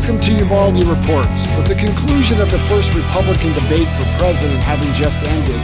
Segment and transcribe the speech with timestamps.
[0.00, 1.46] Welcome to Ubaldi Reports.
[1.58, 5.60] With the conclusion of the first Republican debate for president having just ended,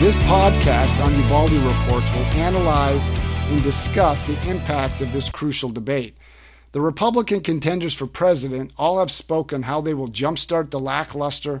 [0.00, 3.08] this podcast on Ubaldi Reports will analyze
[3.50, 6.16] and discuss the impact of this crucial debate.
[6.70, 11.60] The Republican contenders for president all have spoken how they will jumpstart the lackluster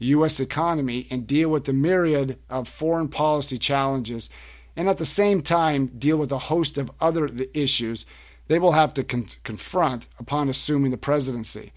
[0.00, 0.38] U.S.
[0.38, 4.28] economy and deal with the myriad of foreign policy challenges,
[4.76, 8.04] and at the same time deal with a host of other issues
[8.50, 11.72] they will have to con- confront upon assuming the presidency.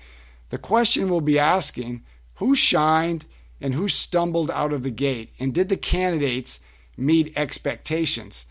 [0.49, 2.01] The question we'll be asking
[2.37, 3.25] who shined
[3.61, 6.59] and who stumbled out of the gate, and did the candidates
[6.97, 8.45] meet expectations?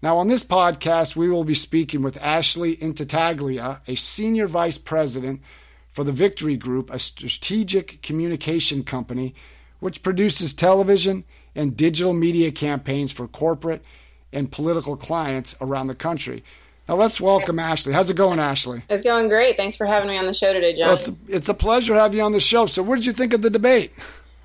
[0.00, 5.42] Now, on this podcast, we will be speaking with Ashley Intartaglia, a senior vice president
[5.90, 9.34] for the Victory Group, a strategic communication company
[9.80, 11.24] which produces television
[11.56, 13.84] and digital media campaigns for corporate
[14.32, 16.44] and political clients around the country.
[16.88, 17.94] Now let's welcome Ashley.
[17.94, 18.82] How's it going, Ashley?
[18.90, 19.56] It's going great.
[19.56, 20.88] Thanks for having me on the show today, John.
[20.88, 22.66] Well, it's, a, it's a pleasure to have you on the show.
[22.66, 23.92] So, what did you think of the debate?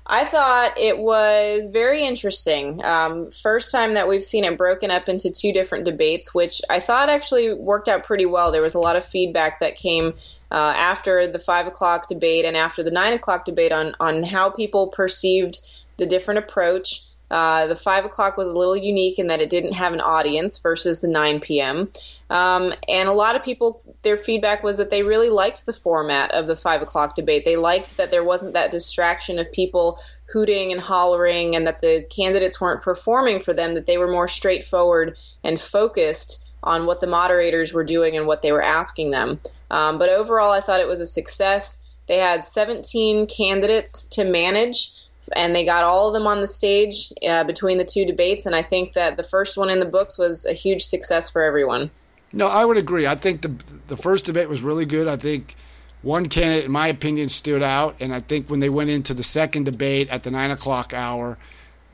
[0.06, 2.82] I thought it was very interesting.
[2.82, 6.80] Um, first time that we've seen it broken up into two different debates, which I
[6.80, 8.50] thought actually worked out pretty well.
[8.50, 10.14] There was a lot of feedback that came
[10.50, 14.48] uh, after the five o'clock debate and after the nine o'clock debate on on how
[14.48, 15.60] people perceived
[15.98, 17.04] the different approach.
[17.30, 20.58] Uh, the five o'clock was a little unique in that it didn't have an audience
[20.58, 21.90] versus the 9 p.m.
[22.28, 26.32] Um, and a lot of people, their feedback was that they really liked the format
[26.32, 27.44] of the five o'clock debate.
[27.44, 29.98] They liked that there wasn't that distraction of people
[30.32, 34.28] hooting and hollering and that the candidates weren't performing for them, that they were more
[34.28, 39.40] straightforward and focused on what the moderators were doing and what they were asking them.
[39.70, 41.78] Um, but overall, I thought it was a success.
[42.06, 44.92] They had 17 candidates to manage
[45.32, 48.46] and they got all of them on the stage uh, between the two debates.
[48.46, 51.42] And I think that the first one in the books was a huge success for
[51.42, 51.90] everyone.
[52.32, 53.06] No, I would agree.
[53.06, 53.52] I think the
[53.88, 55.08] the first debate was really good.
[55.08, 55.56] I think
[56.02, 59.22] one candidate, in my opinion, stood out, and I think when they went into the
[59.22, 61.38] second debate at the nine o'clock hour,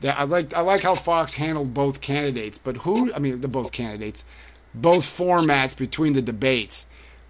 [0.01, 2.57] that I like I like how Fox handled both candidates.
[2.57, 3.11] But who?
[3.13, 4.23] I mean, the both candidates,
[4.73, 6.85] both formats between the debates.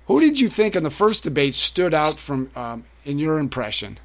[0.07, 3.99] Who did you think in the first debate stood out from um, in your impression?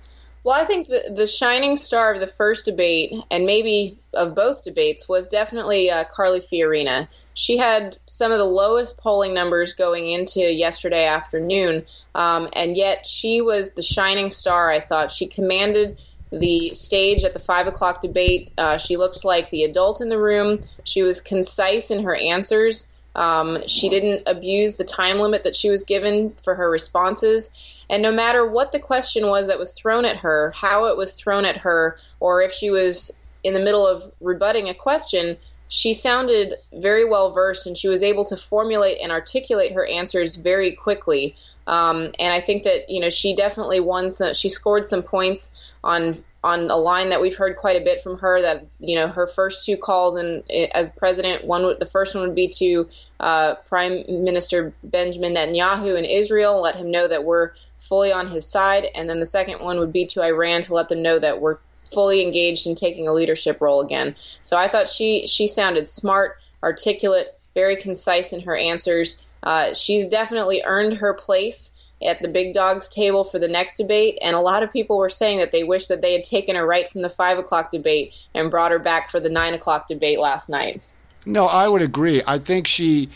[0.45, 4.65] Well, I think the, the shining star of the first debate, and maybe of both
[4.65, 7.07] debates, was definitely uh, Carly Fiorina.
[7.35, 11.85] She had some of the lowest polling numbers going into yesterday afternoon,
[12.17, 15.13] um, and yet she was the shining star, I thought.
[15.13, 15.97] She commanded
[16.33, 18.51] the stage at the five o'clock debate.
[18.59, 20.59] Uh, she looked like the adult in the room.
[20.83, 22.92] She was concise in her answers.
[23.15, 27.51] Um, she didn't abuse the time limit that she was given for her responses.
[27.91, 31.15] And no matter what the question was that was thrown at her, how it was
[31.15, 33.11] thrown at her, or if she was
[33.45, 35.37] in the middle of rebutting a question,
[35.69, 40.37] she sounded very well versed and she was able to formulate and articulate her answers
[40.37, 41.35] very quickly.
[41.67, 44.11] Um, and I think that you know she definitely won.
[44.11, 48.01] Some, she scored some points on on a line that we've heard quite a bit
[48.03, 48.41] from her.
[48.41, 50.43] That you know her first two calls and
[50.75, 52.89] as president, one the first one would be to
[53.21, 58.47] uh, Prime Minister Benjamin Netanyahu in Israel, let him know that we're fully on his
[58.47, 61.41] side, and then the second one would be to Iran to let them know that
[61.41, 61.59] we're
[61.93, 64.15] fully engaged in taking a leadership role again.
[64.43, 69.25] So I thought she she sounded smart, articulate, very concise in her answers.
[69.43, 71.73] Uh, she's definitely earned her place
[72.05, 75.09] at the big dogs table for the next debate, and a lot of people were
[75.09, 78.15] saying that they wish that they had taken her right from the five o'clock debate
[78.35, 80.83] and brought her back for the nine o'clock debate last night.
[81.25, 82.23] No, I would agree.
[82.27, 83.09] I think she,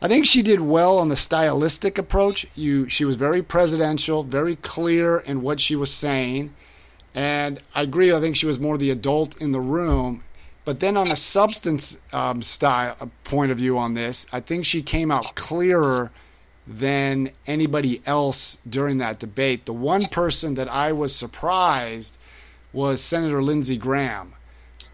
[0.00, 2.46] I think she did well on the stylistic approach.
[2.56, 6.54] You, she was very presidential, very clear in what she was saying,
[7.14, 8.12] and I agree.
[8.12, 10.24] I think she was more the adult in the room.
[10.64, 14.64] But then, on a substance um, style uh, point of view on this, I think
[14.64, 16.12] she came out clearer
[16.66, 19.66] than anybody else during that debate.
[19.66, 22.16] The one person that I was surprised
[22.72, 24.34] was Senator Lindsey Graham.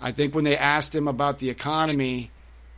[0.00, 2.30] I think when they asked him about the economy,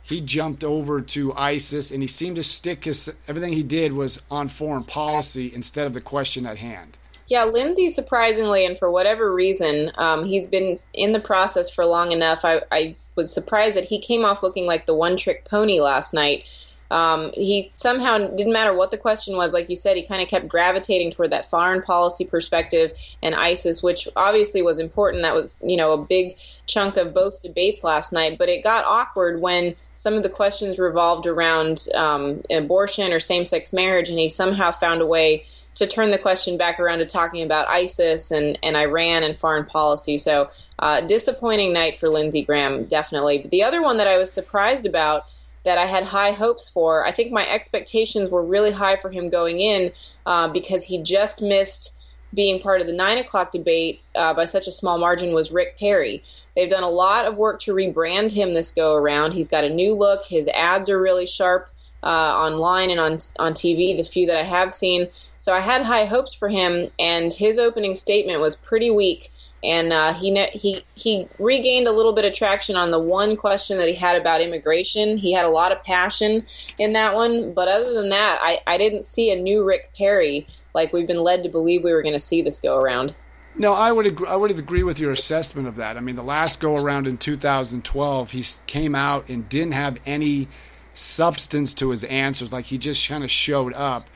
[0.03, 4.21] he jumped over to ISIS and he seemed to stick his everything he did was
[4.29, 6.97] on foreign policy instead of the question at hand.
[7.27, 12.11] Yeah, Lindsey, surprisingly, and for whatever reason, um, he's been in the process for long
[12.11, 12.43] enough.
[12.43, 16.13] I, I was surprised that he came off looking like the one trick pony last
[16.13, 16.43] night
[16.91, 19.53] um, he somehow didn't matter what the question was.
[19.53, 22.91] Like you said, he kind of kept gravitating toward that foreign policy perspective
[23.23, 25.23] and ISIS, which obviously was important.
[25.23, 28.37] That was you know a big chunk of both debates last night.
[28.37, 33.71] But it got awkward when some of the questions revolved around um, abortion or same-sex
[33.71, 35.45] marriage, and he somehow found a way
[35.75, 39.65] to turn the question back around to talking about ISIS and, and Iran and foreign
[39.65, 40.17] policy.
[40.17, 40.49] So,
[40.79, 43.37] uh, disappointing night for Lindsey Graham, definitely.
[43.37, 45.31] But the other one that I was surprised about
[45.63, 47.05] that I had high hopes for.
[47.05, 49.91] I think my expectations were really high for him going in
[50.25, 51.95] uh, because he just missed
[52.33, 55.77] being part of the nine o'clock debate uh, by such a small margin was Rick
[55.77, 56.23] Perry.
[56.55, 59.33] They've done a lot of work to rebrand him this go around.
[59.33, 60.25] He's got a new look.
[60.25, 61.69] His ads are really sharp
[62.03, 63.95] uh, online and on on TV.
[63.95, 66.89] The few that I have seen, so I had high hopes for him.
[66.97, 69.30] And his opening statement was pretty weak
[69.63, 73.77] and uh, he he he regained a little bit of traction on the one question
[73.77, 75.17] that he had about immigration.
[75.17, 76.43] He had a lot of passion
[76.77, 80.47] in that one, but other than that, I, I didn't see a new Rick Perry
[80.73, 83.13] like we've been led to believe we were going to see this go around.
[83.55, 85.97] No, I would agree, I would agree with your assessment of that.
[85.97, 90.47] I mean, the last go around in 2012, he came out and didn't have any
[90.93, 92.53] substance to his answers.
[92.53, 94.07] Like he just kind of showed up.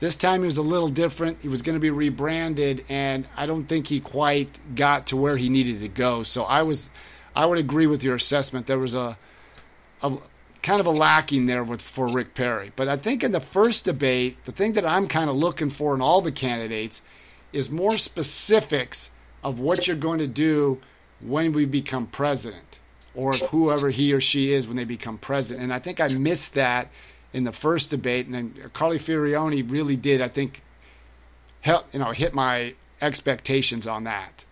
[0.00, 1.42] This time he was a little different.
[1.42, 5.36] He was going to be rebranded, and I don't think he quite got to where
[5.36, 6.22] he needed to go.
[6.22, 6.90] So I was,
[7.34, 8.66] I would agree with your assessment.
[8.66, 9.18] There was a,
[10.02, 10.16] a
[10.62, 12.70] kind of a lacking there with for Rick Perry.
[12.76, 15.94] But I think in the first debate, the thing that I'm kind of looking for
[15.94, 17.02] in all the candidates
[17.52, 19.10] is more specifics
[19.42, 20.80] of what you're going to do
[21.20, 22.78] when we become president,
[23.14, 25.64] or whoever he or she is when they become president.
[25.64, 26.88] And I think I missed that
[27.32, 30.62] in the first debate, and then Carly Fiorina really did, I think,
[31.60, 34.44] help you know hit my expectations on that.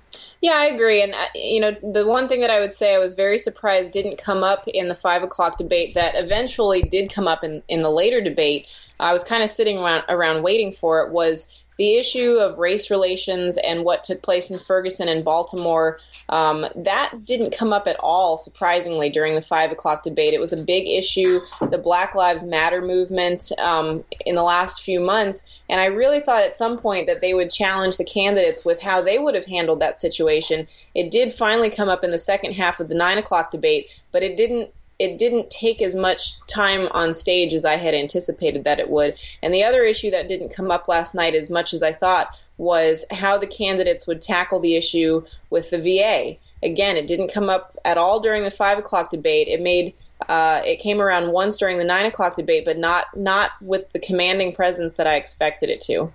[0.43, 1.03] Yeah, I agree.
[1.03, 3.93] And, uh, you know, the one thing that I would say I was very surprised
[3.93, 7.81] didn't come up in the five o'clock debate that eventually did come up in, in
[7.81, 8.69] the later debate.
[9.01, 12.91] I was kind of sitting around, around waiting for it was the issue of race
[12.91, 17.97] relations and what took place in Ferguson and Baltimore, um, that didn't come up at
[18.01, 20.35] all, surprisingly, during the five o'clock debate.
[20.35, 21.41] It was a big issue,
[21.71, 25.47] the Black Lives Matter movement um, in the last few months.
[25.69, 29.03] And I really thought at some point that they would challenge the candidates with how
[29.03, 30.69] they would have handled that situation.
[30.95, 34.23] It did finally come up in the second half of the nine o'clock debate, but
[34.23, 38.81] it didn't it didn't take as much time on stage as I had anticipated that
[38.81, 39.19] it would.
[39.43, 42.37] And the other issue that didn't come up last night as much as I thought
[42.59, 46.37] was how the candidates would tackle the issue with the VA.
[46.63, 49.49] Again, it didn't come up at all during the five o'clock debate.
[49.49, 49.95] It made
[50.29, 53.99] uh, it came around once during the nine o'clock debate, but not not with the
[53.99, 56.11] commanding presence that I expected it to.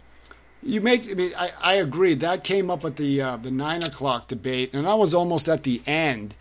[0.63, 1.09] You make.
[1.09, 2.15] I mean, I, I agree.
[2.15, 5.61] That came up at the uh, the nine o'clock debate, and I was almost at
[5.63, 6.33] the end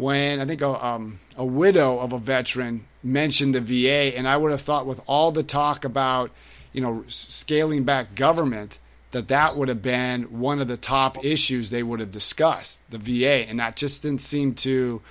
[0.00, 4.36] when I think a, um, a widow of a veteran mentioned the VA, and I
[4.36, 6.30] would have thought with all the talk about
[6.72, 8.78] you know scaling back government
[9.10, 12.98] that that would have been one of the top issues they would have discussed the
[12.98, 15.02] VA, and that just didn't seem to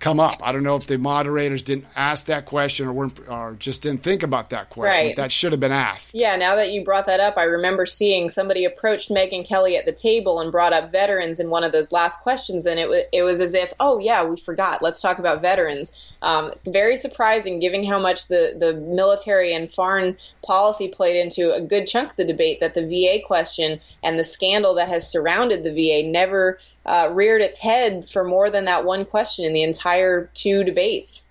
[0.00, 0.34] come up.
[0.42, 4.02] I don't know if the moderators didn't ask that question or weren't or just didn't
[4.02, 5.08] think about that question.
[5.08, 5.16] Right.
[5.16, 6.14] That should have been asked.
[6.14, 9.84] Yeah, now that you brought that up, I remember seeing somebody approached Megyn Kelly at
[9.84, 13.02] the table and brought up veterans in one of those last questions, and it was
[13.12, 14.82] it was as if, oh yeah, we forgot.
[14.82, 15.92] Let's talk about veterans.
[16.22, 21.60] Um, very surprising, given how much the the military and foreign policy played into a
[21.60, 22.60] good chunk of the debate.
[22.60, 27.42] That the VA question and the scandal that has surrounded the VA never uh, reared
[27.42, 31.24] its head for more than that one question in the entire two debates.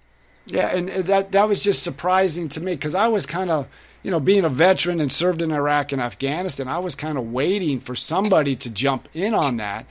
[0.45, 3.67] Yeah, and that that was just surprising to me because I was kind of,
[4.01, 7.31] you know, being a veteran and served in Iraq and Afghanistan, I was kind of
[7.31, 9.85] waiting for somebody to jump in on that.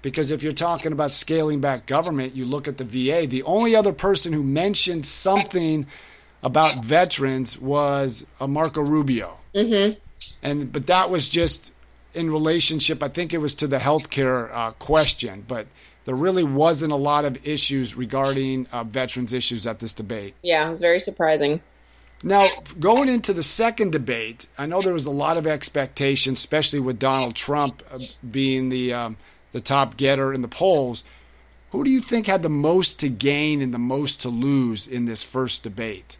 [0.00, 3.26] Because if you're talking about scaling back government, you look at the VA.
[3.26, 5.86] The only other person who mentioned something
[6.42, 9.38] about veterans was uh, Marco Rubio.
[9.54, 9.98] Mm-hmm.
[10.42, 11.72] And but that was just
[12.18, 15.66] in relationship, I think it was to the healthcare uh, question, but
[16.04, 20.34] there really wasn't a lot of issues regarding uh, veterans issues at this debate.
[20.42, 21.60] Yeah, it was very surprising.
[22.22, 22.46] Now,
[22.80, 26.98] going into the second debate, I know there was a lot of expectation, especially with
[26.98, 27.98] Donald Trump uh,
[28.28, 29.16] being the um,
[29.52, 31.04] the top getter in the polls.
[31.70, 35.04] Who do you think had the most to gain and the most to lose in
[35.04, 36.16] this first debate?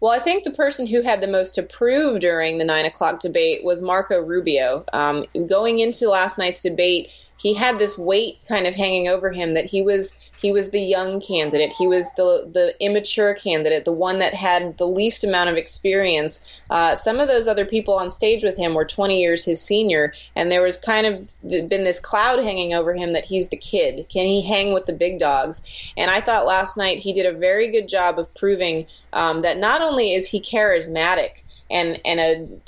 [0.00, 3.20] Well, I think the person who had the most to prove during the nine o'clock
[3.20, 4.84] debate was Marco Rubio.
[4.92, 9.54] Um, going into last night's debate, he had this weight kind of hanging over him
[9.54, 11.72] that he was he was the young candidate.
[11.72, 16.46] He was the the immature candidate, the one that had the least amount of experience.
[16.70, 20.12] Uh, some of those other people on stage with him were 20 years his senior,
[20.36, 24.06] and there was kind of been this cloud hanging over him that he's the kid.
[24.08, 25.62] Can he hang with the big dogs?
[25.96, 29.58] And I thought last night he did a very good job of proving um, that
[29.58, 32.20] not only is he charismatic and and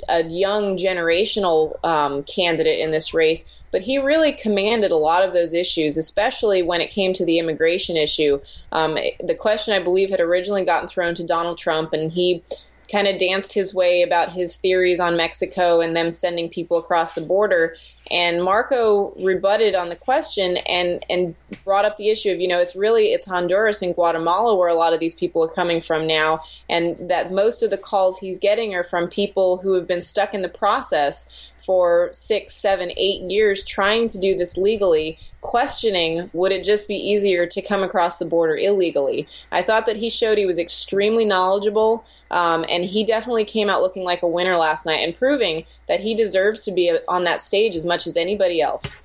[0.09, 5.23] a, a young generational um, candidate in this race but he really commanded a lot
[5.23, 8.39] of those issues, especially when it came to the immigration issue.
[8.71, 12.43] Um, the question, I believe, had originally gotten thrown to Donald Trump, and he
[12.91, 17.15] kind of danced his way about his theories on Mexico and them sending people across
[17.15, 17.75] the border.
[18.09, 22.59] And Marco rebutted on the question and and brought up the issue of you know
[22.59, 26.05] it's really it's Honduras and Guatemala where a lot of these people are coming from
[26.05, 30.01] now, and that most of the calls he's getting are from people who have been
[30.01, 31.31] stuck in the process
[31.65, 36.95] for six, seven, eight years trying to do this legally, questioning would it just be
[36.95, 39.27] easier to come across the border illegally.
[39.51, 43.81] I thought that he showed he was extremely knowledgeable, um, and he definitely came out
[43.81, 47.41] looking like a winner last night and proving that he deserves to be on that
[47.41, 49.01] stage as much as anybody else.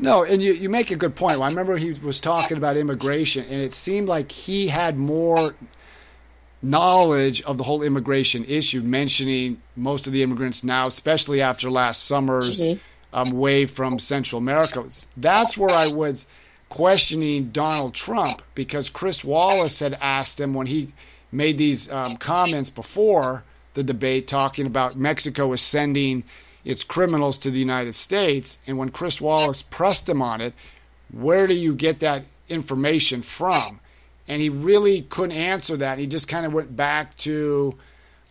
[0.00, 1.40] No, and you, you make a good point.
[1.40, 5.54] I remember he was talking about immigration, and it seemed like he had more
[6.60, 12.04] knowledge of the whole immigration issue, mentioning most of the immigrants now, especially after last
[12.04, 12.78] summer's mm-hmm.
[13.12, 14.84] um, wave from Central America.
[15.16, 16.26] That's where I was
[16.68, 20.92] questioning Donald Trump because Chris Wallace had asked him when he
[21.30, 26.24] made these um, comments before the debate, talking about Mexico was sending
[26.64, 28.58] its criminals to the United States.
[28.66, 30.52] And when Chris Wallace pressed him on it,
[31.12, 33.80] where do you get that information from?
[34.28, 35.98] And he really couldn't answer that.
[35.98, 37.76] He just kind of went back to,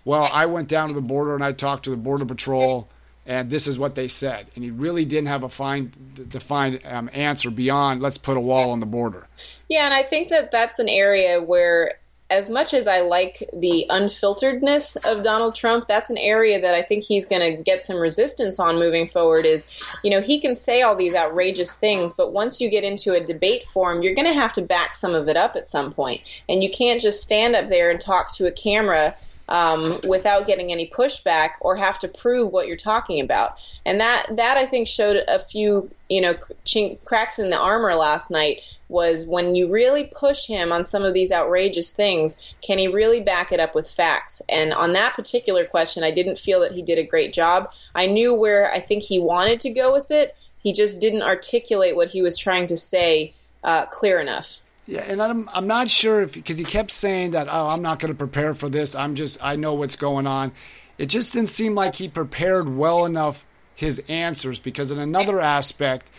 [0.06, 2.88] well, I went down to the border and I talked to the border patrol,
[3.26, 4.48] and this is what they said.
[4.56, 5.92] And he really didn't have a fine,
[6.30, 9.28] defined um, answer beyond let's put a wall on the border.
[9.68, 11.96] Yeah, and I think that that's an area where
[12.30, 16.82] as much as I like the unfilteredness of Donald Trump, that's an area that I
[16.82, 19.46] think he's going to get some resistance on moving forward.
[19.46, 19.68] Is,
[20.04, 23.24] you know, he can say all these outrageous things, but once you get into a
[23.24, 26.22] debate forum, you're going to have to back some of it up at some point.
[26.50, 29.16] And you can't just stand up there and talk to a camera
[29.50, 33.58] um, without getting any pushback or have to prove what you're talking about.
[33.86, 37.96] And that, that I think showed a few, you know, chink, cracks in the armor
[37.96, 42.78] last night was when you really push him on some of these outrageous things, can
[42.78, 44.42] he really back it up with facts?
[44.48, 47.72] And on that particular question, I didn't feel that he did a great job.
[47.94, 50.38] I knew where I think he wanted to go with it.
[50.62, 54.60] He just didn't articulate what he was trying to say uh, clear enough.
[54.86, 58.00] Yeah, and I'm I'm not sure if because he kept saying that oh I'm not
[58.00, 58.96] going to prepare for this.
[58.96, 60.54] I'm just I know what's going on.
[60.98, 66.10] It just didn't seem like he prepared well enough his answers because in another aspect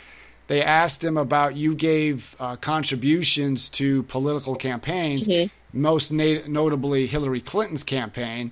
[0.49, 5.79] they asked him about you gave uh, contributions to political campaigns, mm-hmm.
[5.79, 8.51] most notably Hillary Clinton's campaign.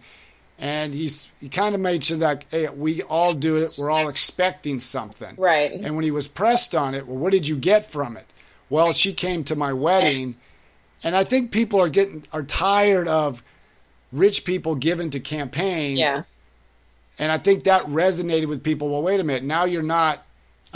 [0.59, 3.77] And he's he kind of made sure that hey, we all do it.
[3.79, 5.71] We're all expecting something, right?
[5.73, 8.27] And when he was pressed on it, well, what did you get from it?
[8.71, 10.37] Well, she came to my wedding,
[11.05, 13.43] and I think people are getting are tired of
[14.13, 15.99] rich people giving to campaigns.
[15.99, 16.23] Yeah.
[17.19, 18.89] And I think that resonated with people.
[18.91, 19.45] Well, wait a minute.
[19.45, 20.26] Now you're not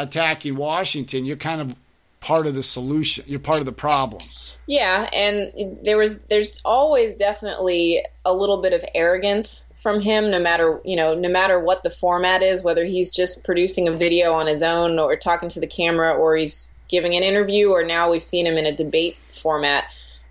[0.02, 1.75] attacking Washington, you're kind of
[2.21, 3.25] part of the solution.
[3.26, 4.23] You're part of the problem.
[4.66, 5.52] Yeah, and
[5.83, 10.95] there was there's always definitely a little bit of arrogance from him no matter you
[10.95, 14.62] know no matter what the format is whether he's just producing a video on his
[14.62, 18.47] own or talking to the camera or he's giving an interview or now we've seen
[18.47, 19.85] him in a debate format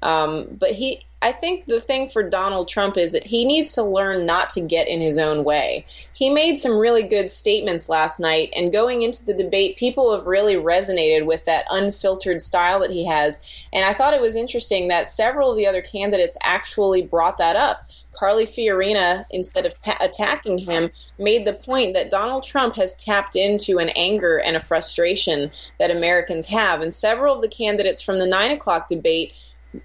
[0.04, 3.84] um, but he I think the thing for Donald Trump is that he needs to
[3.84, 5.86] learn not to get in his own way.
[6.14, 10.28] He made some really good statements last night, and going into the debate, people have
[10.28, 13.42] really resonated with that unfiltered style that he has.
[13.74, 17.58] And I thought it was interesting that several of the other candidates actually brought that
[17.58, 17.90] up.
[18.14, 23.36] Carly Fiorina, instead of ta- attacking him, made the point that Donald Trump has tapped
[23.36, 26.82] into an anger and a frustration that Americans have.
[26.82, 29.34] And several of the candidates from the 9 o'clock debate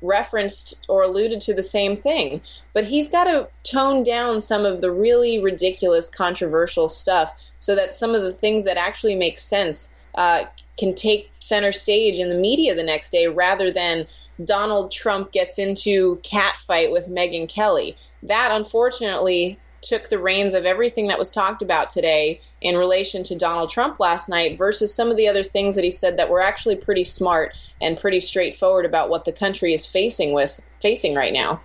[0.01, 2.41] referenced or alluded to the same thing.
[2.73, 7.97] But he's got to tone down some of the really ridiculous, controversial stuff so that
[7.97, 10.45] some of the things that actually make sense uh,
[10.79, 14.07] can take center stage in the media the next day rather than
[14.45, 17.97] Donald Trump gets into cat fight with Megyn Kelly.
[18.23, 23.37] That, unfortunately, took the reins of everything that was talked about today in relation to
[23.37, 26.41] Donald Trump last night versus some of the other things that he said that were
[26.41, 31.33] actually pretty smart and pretty straightforward about what the country is facing with facing right
[31.33, 31.61] now.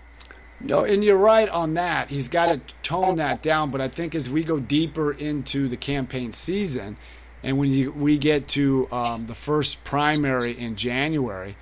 [0.61, 2.09] No, and you're right on that.
[2.09, 3.71] He's got to tone that down.
[3.71, 6.97] But I think as we go deeper into the campaign season,
[7.43, 11.55] and when you, we get to um, the first primary in January,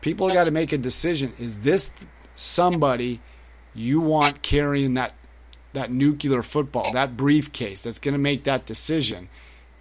[0.00, 1.90] people got to make a decision: is this
[2.36, 3.20] somebody
[3.74, 5.14] you want carrying that
[5.74, 9.28] that nuclear football, that briefcase that's going to make that decision.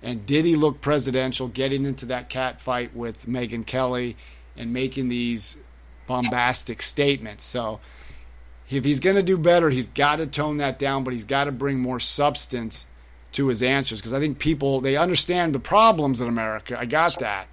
[0.01, 4.17] And did he look presidential getting into that cat fight with Megyn Kelly
[4.57, 5.57] and making these
[6.05, 7.45] bombastic statements?
[7.45, 7.79] So
[8.69, 11.45] if he's going to do better, he's got to tone that down, but he's got
[11.45, 12.85] to bring more substance
[13.31, 16.79] to his answers because I think people they understand the problems in America.
[16.79, 17.47] I got that.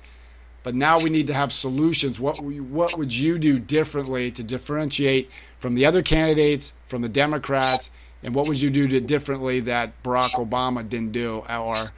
[0.63, 2.21] But now we need to have solutions.
[2.21, 7.91] What what would you do differently to differentiate from the other candidates, from the Democrats,
[8.23, 11.93] and what would you do differently that Barack Obama didn't do or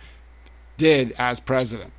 [0.77, 1.93] did as president.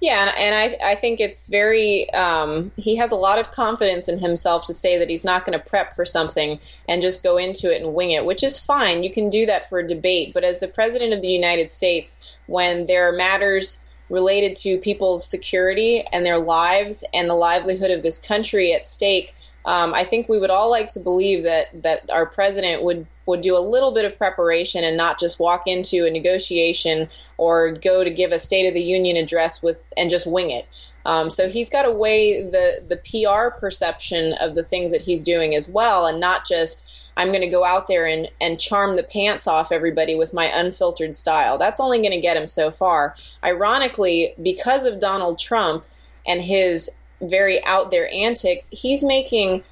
[0.00, 4.08] Yeah, and, and I, I think it's very, um, he has a lot of confidence
[4.08, 6.58] in himself to say that he's not going to prep for something
[6.88, 9.02] and just go into it and wing it, which is fine.
[9.02, 10.32] You can do that for a debate.
[10.34, 15.24] But as the President of the United States, when there are matters related to people's
[15.24, 19.34] security and their lives and the livelihood of this country at stake,
[19.64, 23.42] um, I think we would all like to believe that that our president would would
[23.42, 28.02] do a little bit of preparation and not just walk into a negotiation or go
[28.02, 30.66] to give a State of the Union address with and just wing it.
[31.06, 35.24] Um, so he's got to weigh the the PR perception of the things that he's
[35.24, 38.96] doing as well, and not just I'm going to go out there and, and charm
[38.96, 41.58] the pants off everybody with my unfiltered style.
[41.58, 43.14] That's only going to get him so far.
[43.44, 45.84] Ironically, because of Donald Trump
[46.26, 49.62] and his very out there antics, he's making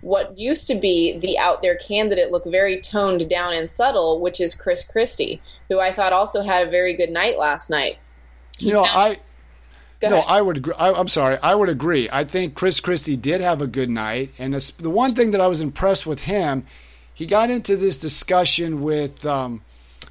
[0.00, 4.40] what used to be the out there candidate look very toned down and subtle, which
[4.40, 7.98] is Chris Christie, who I thought also had a very good night last night.
[8.58, 9.18] He you know, I.
[10.02, 10.58] no, I would.
[10.58, 10.74] Agree.
[10.78, 11.38] I, am sorry.
[11.42, 12.08] I would agree.
[12.12, 15.48] I think Chris Christie did have a good night, and the one thing that I
[15.48, 16.64] was impressed with him,
[17.12, 19.62] he got into this discussion with um,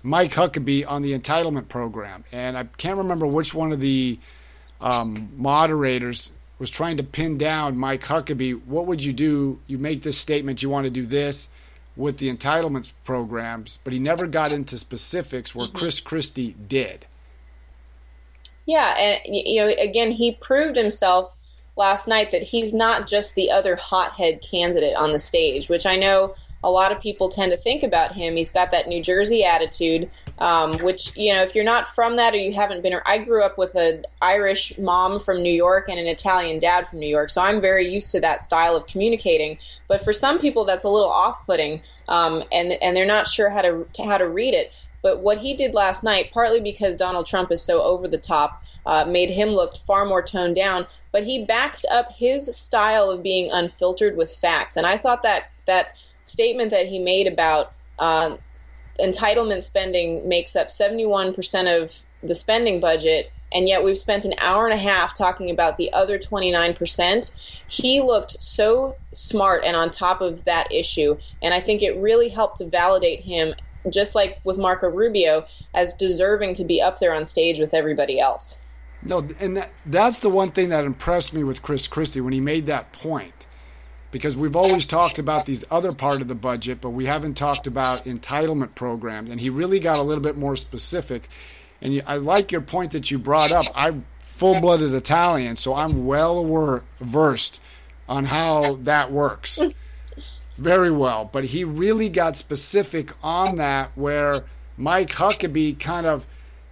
[0.04, 4.20] Mike Huckabee on the entitlement program, and I can't remember which one of the
[4.82, 8.66] um, moderators was trying to pin down Mike Huckabee.
[8.66, 9.60] What would you do?
[9.68, 11.50] You make this statement, you want to do this
[11.96, 15.78] with the entitlements programs, but he never got into specifics where mm-hmm.
[15.78, 17.06] Chris Christie did.
[18.66, 21.36] Yeah, and you know, again, he proved himself
[21.78, 25.96] last night that he's not just the other hothead candidate on the stage, which I
[25.96, 28.36] know a lot of people tend to think about him.
[28.36, 32.34] He's got that New Jersey attitude, um, which you know, if you're not from that
[32.34, 36.00] or you haven't been, I grew up with an Irish mom from New York and
[36.00, 39.58] an Italian dad from New York, so I'm very used to that style of communicating.
[39.88, 43.62] But for some people, that's a little off-putting, um, and and they're not sure how
[43.62, 44.72] to how to read it.
[45.02, 48.64] But what he did last night, partly because Donald Trump is so over the top,
[48.86, 50.88] uh, made him look far more toned down.
[51.12, 55.52] But he backed up his style of being unfiltered with facts, and I thought that
[55.66, 58.36] that statement that he made about uh,
[59.00, 64.66] entitlement spending makes up 71% of the spending budget, and yet we've spent an hour
[64.66, 67.36] and a half talking about the other 29%.
[67.68, 72.30] He looked so smart and on top of that issue, and I think it really
[72.30, 73.54] helped to validate him,
[73.90, 78.20] just like with Marco Rubio, as deserving to be up there on stage with everybody
[78.20, 78.62] else.
[79.04, 82.42] No, and that, that's the one thing that impressed me with Chris Christie when he
[82.42, 83.35] made that point
[84.16, 87.68] because we've always talked about these other part of the budget, but we haven't talked
[87.68, 89.30] about entitlement programs.
[89.30, 91.28] And he really got a little bit more specific.
[91.82, 93.66] And I like your point that you brought up.
[93.76, 97.62] I'm full-blooded Italian, so I'm well versed
[98.08, 99.62] on how that works.
[100.58, 104.46] Very well, but he really got specific on that where
[104.78, 106.26] Mike Huckabee kind of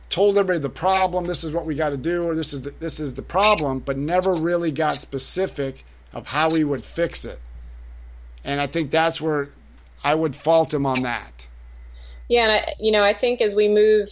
[0.09, 2.69] told everybody the problem, this is what we got to do, or this is the,
[2.69, 7.39] this is the problem, but never really got specific of how he would fix it.
[8.43, 9.49] And I think that's where
[10.03, 11.47] I would fault him on that.
[12.29, 14.09] Yeah, and I, you know, I think as we move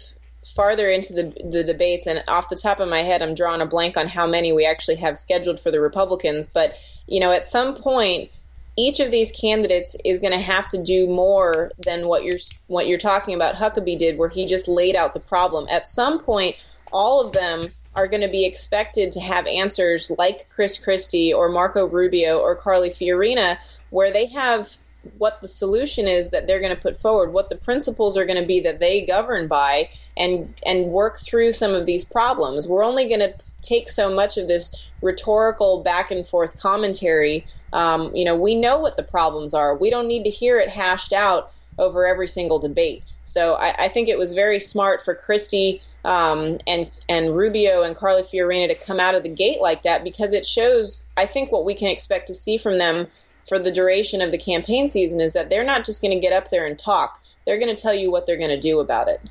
[0.56, 3.66] farther into the the debates, and off the top of my head, I'm drawing a
[3.66, 6.48] blank on how many we actually have scheduled for the Republicans.
[6.48, 6.76] But
[7.08, 8.30] you know, at some point,
[8.78, 12.88] each of these candidates is going to have to do more than what you're what
[12.88, 13.56] you're talking about.
[13.56, 15.68] Huckabee did, where he just laid out the problem.
[15.70, 16.56] At some point,
[16.92, 21.50] all of them are going to be expected to have answers like Chris Christie or
[21.50, 23.58] Marco Rubio or Carly Fiorina,
[23.90, 24.78] where they have
[25.18, 28.40] what the solution is that they're going to put forward, what the principles are going
[28.40, 32.68] to be that they govern by, and and work through some of these problems.
[32.68, 37.46] We're only going to take so much of this rhetorical back and forth commentary.
[37.74, 39.76] Um, you know, we know what the problems are.
[39.76, 43.04] We don't need to hear it hashed out over every single debate.
[43.24, 47.96] So I, I think it was very smart for Christie um, and and Rubio and
[47.96, 51.52] Carly Fiorina to come out of the gate like that because it shows, I think,
[51.52, 53.08] what we can expect to see from them
[53.48, 56.34] for the duration of the campaign season is that they're not just going to get
[56.34, 59.08] up there and talk; they're going to tell you what they're going to do about
[59.08, 59.22] it.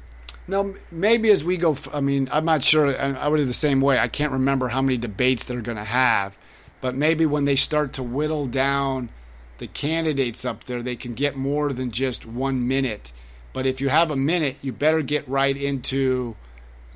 [0.47, 2.97] Now, maybe as we go, I mean, I'm not sure.
[2.99, 3.99] I would do the same way.
[3.99, 6.37] I can't remember how many debates they're going to have,
[6.81, 9.11] but maybe when they start to whittle down
[9.59, 13.13] the candidates up there, they can get more than just one minute.
[13.53, 16.37] But if you have a minute, you better get right into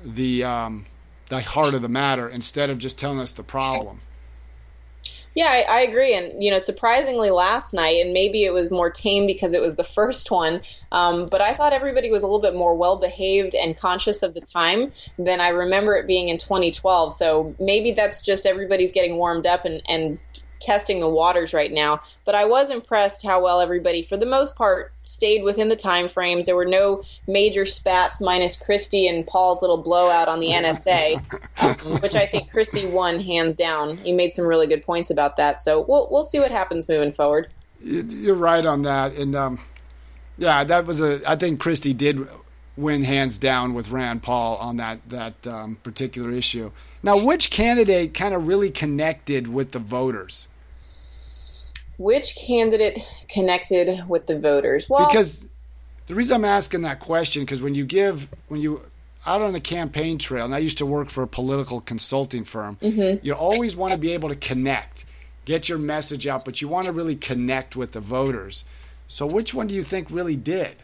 [0.05, 0.85] the um,
[1.29, 4.01] the heart of the matter instead of just telling us the problem.
[5.35, 6.13] Yeah, I, I, agree.
[6.13, 9.75] And, you know, surprisingly last night, and maybe it was more tame because it was
[9.75, 10.61] the first one,
[10.93, 14.33] um, but I thought everybody was a little bit more well behaved and conscious of
[14.33, 17.13] the time than I remember it being in 2012.
[17.13, 20.19] So maybe that's just everybody's getting warmed up and, and
[20.59, 22.01] testing the waters right now.
[22.23, 26.07] But I was impressed how well everybody, for the most part, stayed within the time
[26.07, 26.45] frames.
[26.45, 31.21] There were no major spats, minus Christie and Paul's little blowout on the NSA,
[31.61, 33.97] um, which I think Christie won hands down.
[33.97, 35.61] He made some really good points about that.
[35.61, 37.49] So we'll we'll see what happens moving forward.
[37.79, 39.59] You're right on that, and um,
[40.37, 41.21] yeah, that was a.
[41.29, 42.27] I think Christie did
[42.77, 46.71] win hands down with Rand Paul on that that um, particular issue.
[47.05, 50.47] Now, which candidate kind of really connected with the voters?
[51.99, 52.97] Which candidate
[53.29, 54.89] connected with the voters?
[54.89, 55.45] Well, because
[56.07, 58.81] the reason I'm asking that question because when you give when you
[59.27, 62.77] out on the campaign trail, and I used to work for a political consulting firm,
[62.81, 63.23] mm-hmm.
[63.23, 65.05] you always want to be able to connect,
[65.45, 68.65] get your message out, but you want to really connect with the voters.
[69.07, 70.77] So, which one do you think really did?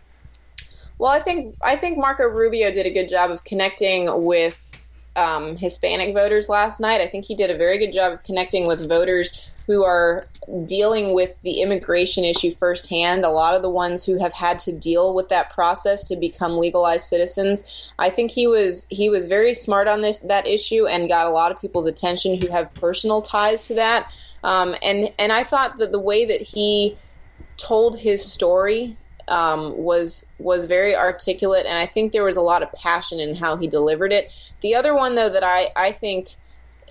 [1.00, 4.71] Well, I think I think Marco Rubio did a good job of connecting with
[5.16, 7.02] um, Hispanic voters last night.
[7.02, 10.24] I think he did a very good job of connecting with voters who are
[10.66, 13.24] dealing with the immigration issue firsthand.
[13.24, 16.58] A lot of the ones who have had to deal with that process to become
[16.58, 17.92] legalized citizens.
[18.00, 21.32] I think he was he was very smart on this that issue and got a
[21.32, 24.12] lot of people's attention who have personal ties to that.
[24.44, 26.98] Um, and and I thought that the way that he
[27.58, 28.98] told his story
[29.32, 33.38] um, was was very articulate, and I think there was a lot of passion in
[33.38, 34.32] how he delivered it.
[34.60, 36.36] The other one, though, that I I think,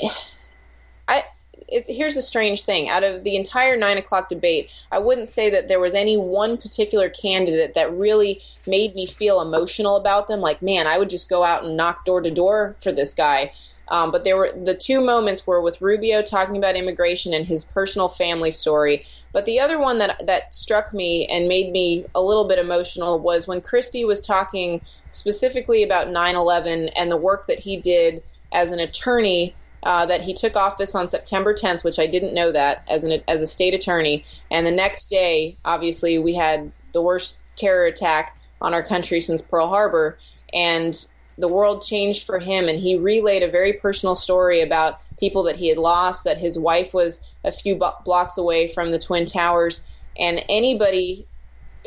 [1.08, 1.24] I
[1.68, 2.88] here's a strange thing.
[2.88, 6.56] Out of the entire nine o'clock debate, I wouldn't say that there was any one
[6.56, 10.40] particular candidate that really made me feel emotional about them.
[10.40, 13.52] Like, man, I would just go out and knock door to door for this guy.
[13.90, 17.64] Um, but there were the two moments were with Rubio talking about immigration and his
[17.64, 19.04] personal family story.
[19.32, 23.18] But the other one that that struck me and made me a little bit emotional
[23.18, 28.22] was when Christie was talking specifically about 9/11 and the work that he did
[28.52, 29.54] as an attorney.
[29.82, 33.22] Uh, that he took office on September 10th, which I didn't know that as an
[33.26, 34.26] as a state attorney.
[34.50, 39.40] And the next day, obviously, we had the worst terror attack on our country since
[39.40, 40.18] Pearl Harbor.
[40.52, 40.94] And
[41.38, 45.56] the world changed for him, and he relayed a very personal story about people that
[45.56, 49.86] he had lost, that his wife was a few blocks away from the Twin Towers,
[50.18, 51.26] and anybody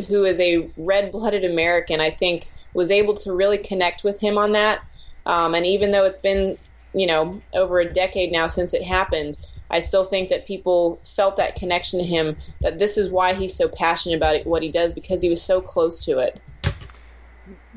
[0.08, 4.38] who is a red blooded American, I think, was able to really connect with him
[4.38, 4.84] on that.
[5.26, 6.58] Um, and even though it's been,
[6.94, 9.38] you know, over a decade now since it happened,
[9.70, 13.56] I still think that people felt that connection to him, that this is why he's
[13.56, 16.40] so passionate about it, what he does, because he was so close to it.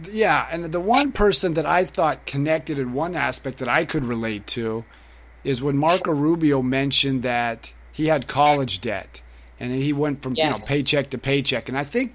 [0.05, 4.05] Yeah, and the one person that I thought connected in one aspect that I could
[4.05, 4.85] relate to
[5.43, 9.23] is when Marco Rubio mentioned that he had college debt
[9.59, 10.45] and then he went from yes.
[10.45, 11.69] you know paycheck to paycheck.
[11.69, 12.15] And I think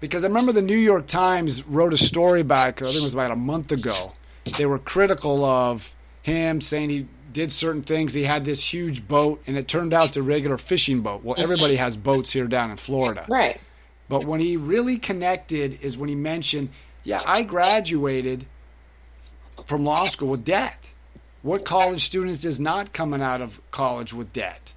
[0.00, 3.14] because I remember the New York Times wrote a story back, I think it was
[3.14, 4.12] about a month ago.
[4.56, 8.14] They were critical of him, saying he did certain things.
[8.14, 11.22] He had this huge boat, and it turned out to a regular fishing boat.
[11.22, 11.42] Well, mm-hmm.
[11.42, 13.60] everybody has boats here down in Florida, right?
[14.08, 16.70] But when he really connected is when he mentioned
[17.08, 18.46] yeah, I graduated
[19.64, 20.78] from law school with debt.
[21.42, 24.74] What college students is not coming out of college with debt?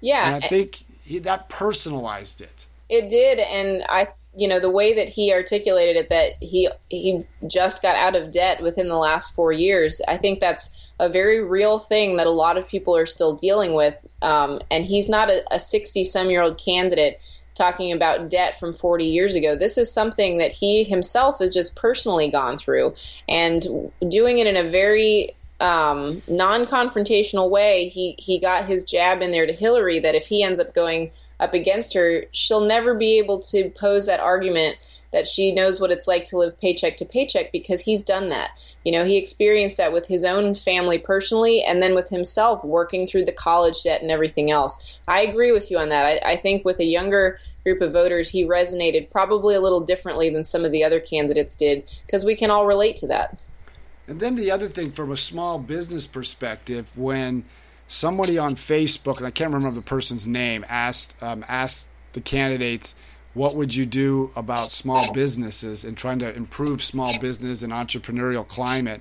[0.00, 2.66] Yeah, and I think he, that personalized it.
[2.88, 7.24] It did, and I, you know, the way that he articulated it, that he he
[7.46, 10.02] just got out of debt within the last four years.
[10.06, 13.72] I think that's a very real thing that a lot of people are still dealing
[13.72, 14.06] with.
[14.20, 17.18] Um, and he's not a sixty-some-year-old candidate
[17.54, 19.54] talking about debt from 40 years ago.
[19.54, 22.94] This is something that he himself has just personally gone through
[23.28, 27.88] and doing it in a very um, non-confrontational way.
[27.88, 31.12] He he got his jab in there to Hillary that if he ends up going
[31.38, 34.76] up against her, she'll never be able to pose that argument
[35.12, 38.50] that she knows what it's like to live paycheck to paycheck because he's done that.
[38.84, 43.06] You know, he experienced that with his own family personally and then with himself working
[43.06, 44.98] through the college debt and everything else.
[45.06, 46.06] I agree with you on that.
[46.06, 50.30] I, I think with a younger group of voters, he resonated probably a little differently
[50.30, 53.38] than some of the other candidates did because we can all relate to that.
[54.08, 57.44] And then the other thing from a small business perspective, when
[57.86, 62.94] somebody on Facebook, and I can't remember the person's name, asked um, asked the candidates–
[63.34, 68.46] what would you do about small businesses and trying to improve small business and entrepreneurial
[68.46, 69.00] climate?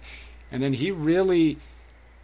[0.51, 1.57] And then he really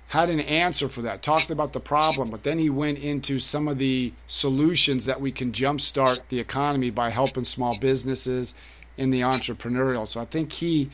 [0.07, 3.67] had an answer for that, talked about the problem, but then he went into some
[3.67, 8.55] of the solutions that we can jumpstart the economy by helping small businesses
[8.95, 10.07] in the entrepreneurial.
[10.07, 10.89] So I think he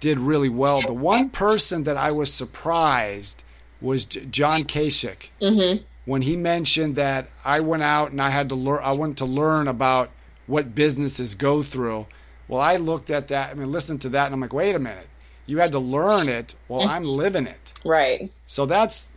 [0.00, 0.82] did really well.
[0.82, 3.42] The one person that I was surprised
[3.80, 5.30] was John Kasich.
[5.40, 5.82] Mm-hmm.
[6.04, 9.24] When he mentioned that I went out and I had to learn, I went to
[9.24, 10.10] learn about
[10.46, 12.06] what businesses go through.
[12.48, 14.78] Well, I looked at that, I mean, listened to that, and I'm like, wait a
[14.78, 15.08] minute.
[15.46, 16.54] You had to learn it.
[16.68, 16.88] Well.
[16.88, 17.72] I'm living it.
[17.84, 18.32] Right.
[18.46, 19.08] So that's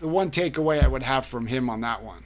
[0.00, 2.24] the one takeaway I would have from him on that one.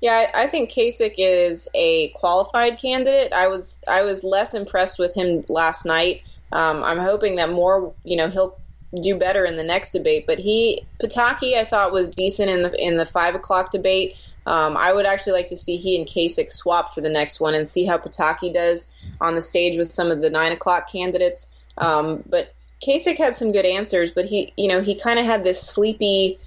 [0.00, 3.32] Yeah, I, I think Kasich is a qualified candidate.
[3.32, 6.22] I was I was less impressed with him last night.
[6.52, 8.58] Um, I'm hoping that more, you know, he'll
[9.00, 10.26] do better in the next debate.
[10.26, 14.16] But he Pataki, I thought was decent in the in the five o'clock debate.
[14.46, 17.54] Um, I would actually like to see he and Kasich swap for the next one
[17.54, 18.88] and see how Pataki does
[19.20, 21.50] on the stage with some of the nine o'clock candidates.
[21.78, 22.54] Um, but
[22.84, 26.38] Kasich had some good answers, but he, you know, he kind of had this sleepy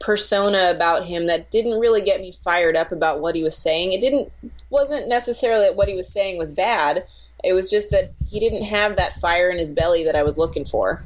[0.00, 3.92] persona about him that didn't really get me fired up about what he was saying.
[3.92, 4.32] It didn't
[4.70, 7.06] wasn't necessarily that what he was saying was bad.
[7.44, 10.38] It was just that he didn't have that fire in his belly that I was
[10.38, 11.04] looking for.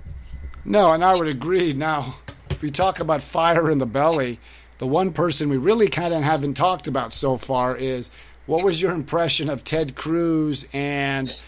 [0.65, 1.73] No, and I would agree.
[1.73, 2.17] Now,
[2.51, 4.39] if we talk about fire in the belly,
[4.83, 8.11] the one person we really kind of haven't talked about so far is
[8.47, 11.39] what was your impression of Ted Cruz and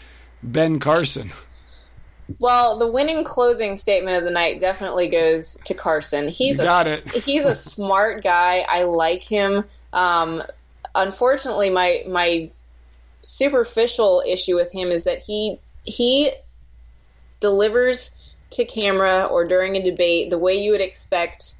[0.41, 1.31] Ben Carson?
[2.39, 6.29] Well, the winning closing statement of the night definitely goes to Carson.
[6.29, 7.09] He's a, it.
[7.25, 8.65] he's a smart guy.
[8.69, 9.65] I like him.
[9.91, 10.41] Um,
[10.95, 12.49] unfortunately, my my
[13.25, 16.31] superficial issue with him is that he he
[17.41, 18.15] delivers
[18.51, 21.55] to camera or during a debate the way you would expect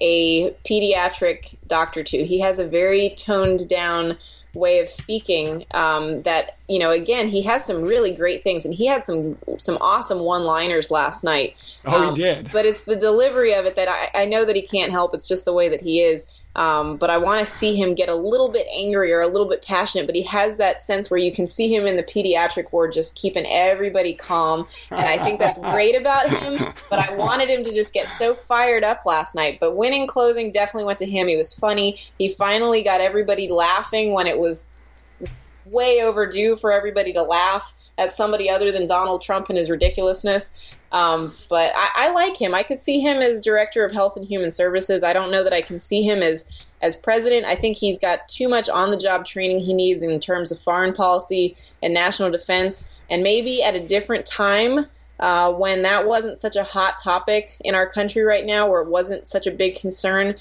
[0.00, 2.24] a pediatric doctor to.
[2.24, 4.18] He has a very toned down
[4.54, 8.74] way of speaking um, that you know again he has some really great things and
[8.74, 11.54] he had some some awesome one liners last night.
[11.84, 12.50] Oh um, he did.
[12.52, 15.14] but it's the delivery of it that I, I know that he can't help.
[15.14, 18.08] It's just the way that he is um, but I want to see him get
[18.08, 20.06] a little bit angry or a little bit passionate.
[20.06, 23.14] But he has that sense where you can see him in the pediatric ward just
[23.14, 24.66] keeping everybody calm.
[24.90, 26.58] And I think that's great about him.
[26.88, 29.58] But I wanted him to just get so fired up last night.
[29.60, 31.28] But winning closing definitely went to him.
[31.28, 31.98] He was funny.
[32.18, 34.80] He finally got everybody laughing when it was
[35.64, 40.52] way overdue for everybody to laugh at somebody other than Donald Trump and his ridiculousness.
[40.92, 42.52] Um, but I, I, like him.
[42.52, 45.04] I could see him as director of health and human services.
[45.04, 46.50] I don't know that I can see him as
[46.82, 47.44] as president.
[47.44, 50.58] I think he's got too much on the job training he needs in terms of
[50.58, 52.88] foreign policy and national defense.
[53.08, 54.86] And maybe at a different time,
[55.18, 58.88] uh, when that wasn't such a hot topic in our country right now, where it
[58.88, 60.34] wasn't such a big concern,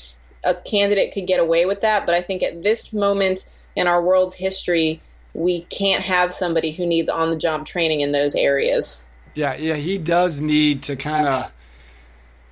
[0.44, 2.06] a candidate could get away with that.
[2.06, 5.02] But I think at this moment in our world's history,
[5.34, 9.04] we can't have somebody who needs on the job training in those areas.
[9.34, 11.52] Yeah, yeah, he does need to kind of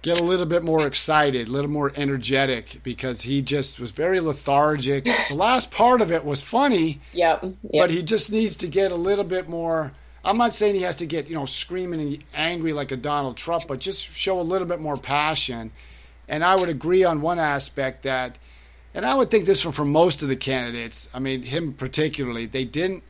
[0.01, 4.19] get a little bit more excited, a little more energetic because he just was very
[4.19, 5.05] lethargic.
[5.29, 7.01] The last part of it was funny.
[7.13, 7.53] Yep, yep.
[7.71, 9.93] But he just needs to get a little bit more
[10.27, 13.37] I'm not saying he has to get, you know, screaming and angry like a Donald
[13.37, 15.71] Trump, but just show a little bit more passion.
[16.27, 18.37] And I would agree on one aspect that
[18.93, 22.45] and I would think this from for most of the candidates, I mean him particularly,
[22.45, 23.03] they didn't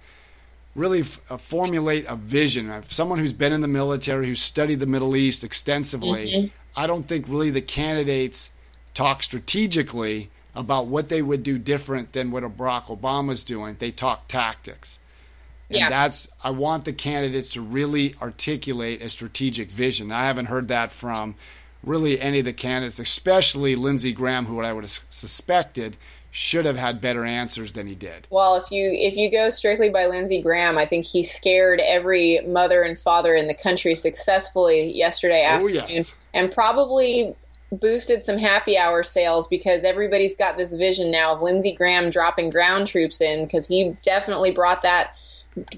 [0.78, 2.70] really f- uh, formulate a vision.
[2.70, 6.48] Uh, someone who's been in the military, who's studied the Middle East extensively, mm-hmm.
[6.80, 8.52] I don't think really the candidates
[8.94, 13.76] talk strategically about what they would do different than what a Barack Obama's doing.
[13.78, 15.00] They talk tactics.
[15.70, 15.90] And yeah.
[15.90, 20.12] that's I want the candidates to really articulate a strategic vision.
[20.12, 21.36] I haven't heard that from
[21.84, 25.98] really any of the candidates, especially Lindsey Graham, who I would have suspected
[26.32, 28.28] should have had better answers than he did.
[28.30, 32.42] Well, if you if you go strictly by Lindsey Graham, I think he scared every
[32.46, 36.16] mother and father in the country successfully yesterday oh, afternoon, oh, yes.
[36.34, 37.36] and probably
[37.72, 42.50] boosted some happy hour sales because everybody's got this vision now of Lindsey Graham dropping
[42.50, 45.16] ground troops in because he definitely brought that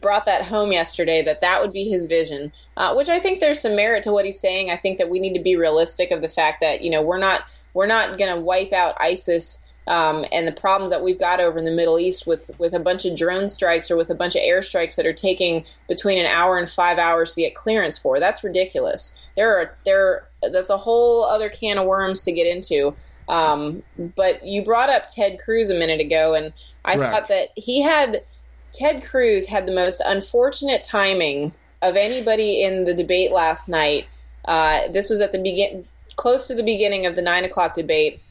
[0.01, 3.61] brought that home yesterday that that would be his vision, uh, which I think there's
[3.61, 4.69] some merit to what he's saying.
[4.69, 7.17] I think that we need to be realistic of the fact that you know we're
[7.17, 11.39] not we're not going to wipe out ISIS um, and the problems that we've got
[11.39, 14.15] over in the Middle East with with a bunch of drone strikes or with a
[14.15, 17.97] bunch of airstrikes that are taking between an hour and five hours to get clearance
[17.97, 18.19] for.
[18.19, 19.19] That's ridiculous.
[19.35, 22.95] There are there that's a whole other can of worms to get into.
[23.27, 23.83] Um,
[24.15, 26.53] but you brought up Ted Cruz a minute ago, and
[26.85, 28.23] I thought that he had
[28.71, 34.05] Ted Cruz had the most unfortunate timing of anybody in the debate last night.
[34.45, 38.21] Uh, this was at the begin, close to the beginning of the nine o'clock debate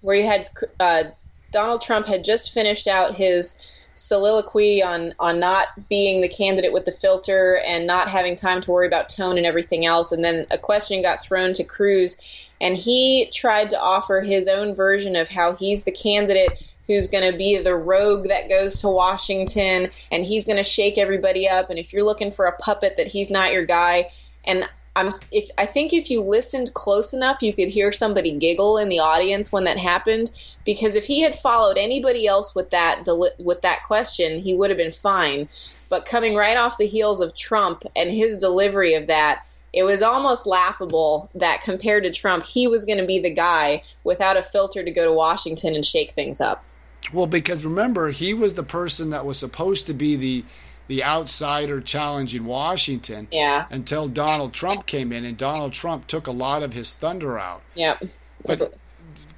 [0.00, 1.04] where you had uh,
[1.50, 3.56] Donald Trump had just finished out his
[3.94, 8.70] soliloquy on on not being the candidate with the filter and not having time to
[8.70, 12.16] worry about tone and everything else, and then a question got thrown to Cruz,
[12.60, 17.30] and he tried to offer his own version of how he's the candidate who's going
[17.30, 21.68] to be the rogue that goes to Washington and he's going to shake everybody up.
[21.70, 24.10] And if you're looking for a puppet that he's not your guy
[24.44, 28.76] and I'm if I think if you listened close enough, you could hear somebody giggle
[28.76, 30.30] in the audience when that happened.
[30.64, 33.04] Because if he had followed anybody else with that
[33.38, 35.48] with that question, he would have been fine.
[35.88, 40.02] But coming right off the heels of Trump and his delivery of that, it was
[40.02, 44.42] almost laughable that compared to Trump, he was going to be the guy without a
[44.42, 46.64] filter to go to Washington and shake things up.
[47.12, 50.44] Well, because remember, he was the person that was supposed to be the
[50.88, 53.28] the outsider challenging Washington.
[53.30, 53.66] Yeah.
[53.70, 57.62] Until Donald Trump came in, and Donald Trump took a lot of his thunder out.
[57.74, 58.04] Yep.
[58.44, 58.74] But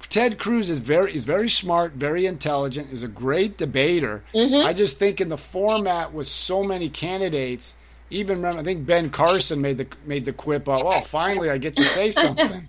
[0.09, 4.23] Ted Cruz is very is very smart, very intelligent, is a great debater.
[4.33, 4.65] Mm-hmm.
[4.65, 7.75] I just think in the format with so many candidates,
[8.09, 10.67] even remember, I think Ben Carson made the made the quip.
[10.67, 12.67] Of, oh, finally, I get to say something.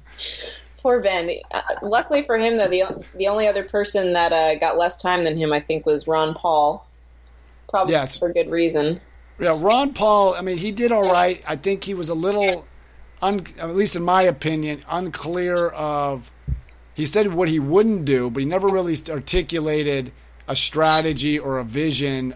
[0.79, 1.31] Poor Ben.
[1.51, 5.25] Uh, luckily for him, though, the the only other person that uh, got less time
[5.25, 6.87] than him, I think, was Ron Paul.
[7.73, 8.19] Probably Yes.
[8.19, 9.01] for good reason.
[9.41, 10.35] Yeah, Ron Paul.
[10.35, 11.43] I mean, he did all right.
[11.49, 12.67] I think he was a little,
[13.23, 16.31] un, at least in my opinion, unclear of.
[16.95, 20.13] He said what he wouldn't do, but he never really articulated
[20.47, 22.35] a strategy or a vision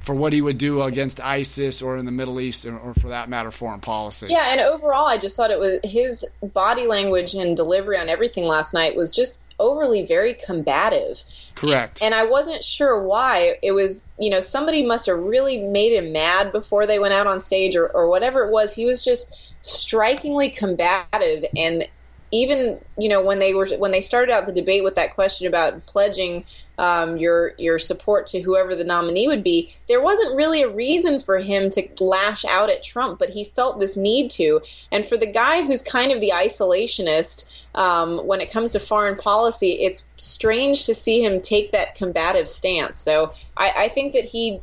[0.00, 3.08] for what he would do against ISIS or in the Middle East, or, or for
[3.08, 4.26] that matter, foreign policy.
[4.30, 8.44] Yeah, and overall, I just thought it was his body language and delivery on everything
[8.44, 11.22] last night was just overly very combative.
[11.54, 12.00] Correct.
[12.02, 13.58] And I wasn't sure why.
[13.62, 17.26] It was, you know, somebody must have really made him mad before they went out
[17.26, 18.74] on stage or, or whatever it was.
[18.74, 21.86] He was just strikingly combative and
[22.32, 25.46] even you know when they were when they started out the debate with that question
[25.46, 26.44] about pledging
[26.80, 31.20] um, your your support to whoever the nominee would be, there wasn't really a reason
[31.20, 34.62] for him to lash out at Trump, but he felt this need to.
[34.90, 39.16] And for the guy who's kind of the isolationist um, when it comes to foreign
[39.16, 42.98] policy, it's strange to see him take that combative stance.
[42.98, 44.60] So I, I think that he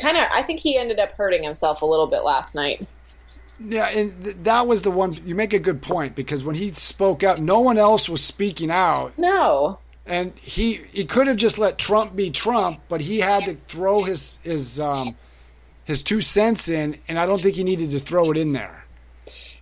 [0.00, 2.84] kind of I think he ended up hurting himself a little bit last night.
[3.64, 5.16] Yeah, and th- that was the one.
[5.24, 8.72] You make a good point because when he spoke out, no one else was speaking
[8.72, 9.16] out.
[9.16, 9.78] No.
[10.10, 14.02] And he he could have just let Trump be Trump, but he had to throw
[14.02, 15.16] his his um,
[15.84, 18.84] his two cents in, and I don't think he needed to throw it in there.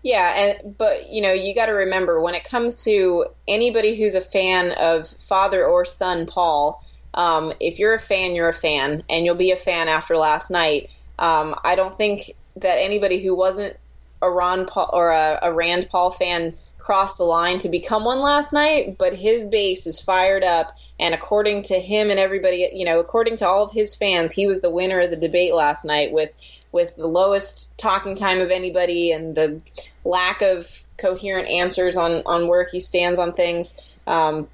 [0.02, 4.14] Yeah, and but you know, you got to remember when it comes to anybody who's
[4.14, 6.82] a fan of father or son Paul,
[7.12, 10.50] um, if you're a fan, you're a fan, and you'll be a fan after last
[10.50, 10.88] night.
[11.18, 13.76] Um, I don't think that anybody who wasn't
[14.22, 16.56] a Ron Paul or a, a Rand Paul fan
[16.88, 21.14] crossed the line to become one last night, but his base is fired up, and
[21.14, 24.62] according to him and everybody, you know, according to all of his fans, he was
[24.62, 26.31] the winner of the debate last night with
[26.72, 29.61] with the lowest talking time of anybody and the
[30.03, 33.79] lack of coherent answers on on where he stands on things.
[34.07, 34.48] Um,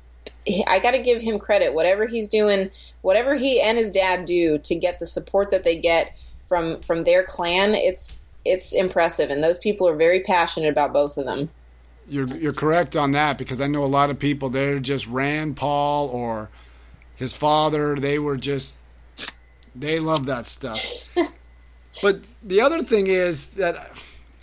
[0.67, 1.73] I got to give him credit.
[1.73, 5.79] Whatever he's doing, whatever he and his dad do to get the support that they
[5.79, 6.17] get
[6.49, 11.17] from from their clan, it's it's impressive, and those people are very passionate about both
[11.17, 11.51] of them.
[12.07, 15.57] You're you're correct on that because I know a lot of people they're just Rand
[15.57, 16.51] Paul or
[17.17, 17.97] his father.
[17.97, 18.77] They were just
[19.75, 20.85] they love that stuff.
[22.03, 23.91] but the other thing is that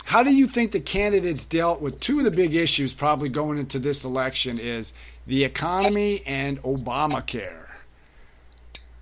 [0.04, 3.58] how do you think the candidates dealt with two of the big issues probably going
[3.58, 4.92] into this election is
[5.26, 7.66] the economy and Obamacare.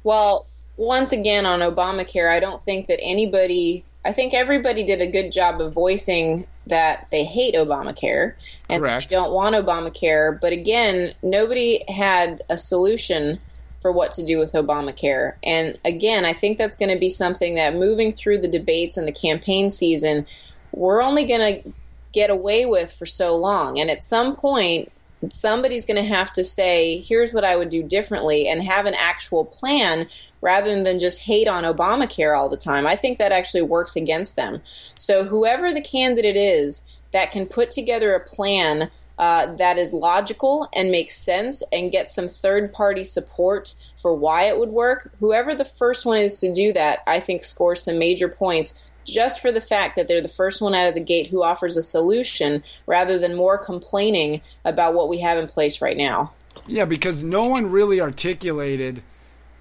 [0.02, 0.46] Well,
[0.76, 5.30] once again on Obamacare, I don't think that anybody I think everybody did a good
[5.30, 8.34] job of voicing that they hate Obamacare
[8.68, 9.08] and Correct.
[9.08, 10.40] they don't want Obamacare.
[10.40, 13.40] But again, nobody had a solution
[13.82, 15.34] for what to do with Obamacare.
[15.42, 19.06] And again, I think that's going to be something that moving through the debates and
[19.06, 20.26] the campaign season,
[20.72, 21.72] we're only going to
[22.12, 23.78] get away with for so long.
[23.78, 24.90] And at some point,
[25.28, 28.94] somebody's going to have to say, here's what I would do differently and have an
[28.94, 30.08] actual plan
[30.40, 32.86] rather than just hate on Obamacare all the time.
[32.86, 34.62] I think that actually works against them.
[34.96, 40.66] So, whoever the candidate is that can put together a plan uh, that is logical
[40.72, 45.54] and makes sense and get some third party support for why it would work, whoever
[45.54, 49.50] the first one is to do that, I think scores some major points just for
[49.52, 52.62] the fact that they're the first one out of the gate who offers a solution
[52.86, 56.32] rather than more complaining about what we have in place right now.
[56.66, 59.02] Yeah, because no one really articulated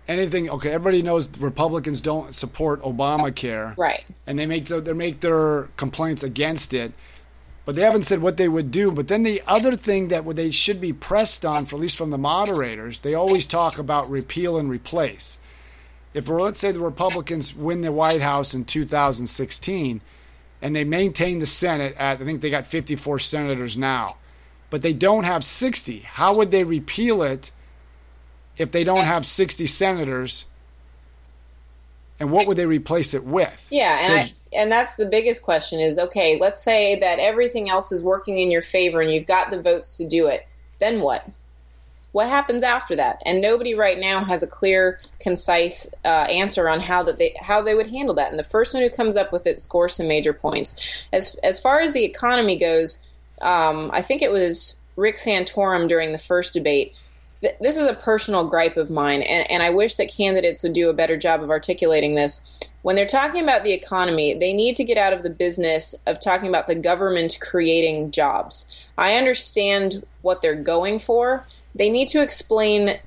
[0.08, 0.49] anything.
[0.49, 4.04] Okay, everybody knows Republicans don't support Obamacare, Right.
[4.28, 6.91] and they make their, they make their complaints against it,
[7.65, 8.91] but they haven't said what they would do.
[8.91, 12.10] But then the other thing that they should be pressed on, for at least from
[12.10, 15.38] the moderators, they always talk about repeal and replace.
[16.13, 20.01] If we're, let's say the Republicans win the White House in 2016,
[20.62, 24.17] and they maintain the Senate at I think they got 54 senators now,
[24.69, 25.99] but they don't have 60.
[25.99, 27.51] How would they repeal it
[28.57, 30.45] if they don't have 60 senators?
[32.19, 33.65] And what would they replace it with?
[33.69, 37.91] Yeah, and I, and that's the biggest question is okay, let's say that everything else
[37.91, 40.45] is working in your favor and you've got the votes to do it.
[40.79, 41.25] Then what?
[42.12, 43.21] What happens after that?
[43.25, 47.62] And nobody right now has a clear, concise uh, answer on how that they how
[47.62, 48.31] they would handle that.
[48.31, 51.05] And the first one who comes up with it scores some major points.
[51.13, 53.05] As as far as the economy goes,
[53.41, 56.95] um, I think it was Rick Santorum during the first debate
[57.41, 60.73] th- this is a personal gripe of mine, and, and I wish that candidates would
[60.73, 62.41] do a better job of articulating this.
[62.81, 66.19] When they're talking about the economy, they need to get out of the business of
[66.19, 68.73] talking about the government creating jobs.
[68.97, 71.45] I understand what they're going for.
[71.80, 73.00] They need to explain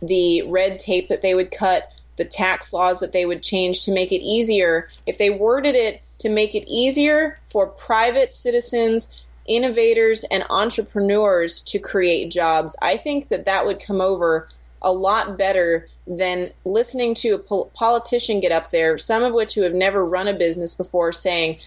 [0.00, 3.92] the red tape that they would cut, the tax laws that they would change to
[3.92, 4.90] make it easier.
[5.06, 9.12] If they worded it to make it easier for private citizens
[9.46, 14.48] innovators and entrepreneurs to create jobs, I think that that would come over
[14.82, 19.54] a lot better than listening to a pol- politician get up there, some of which
[19.54, 21.58] who have never run a business before, saying,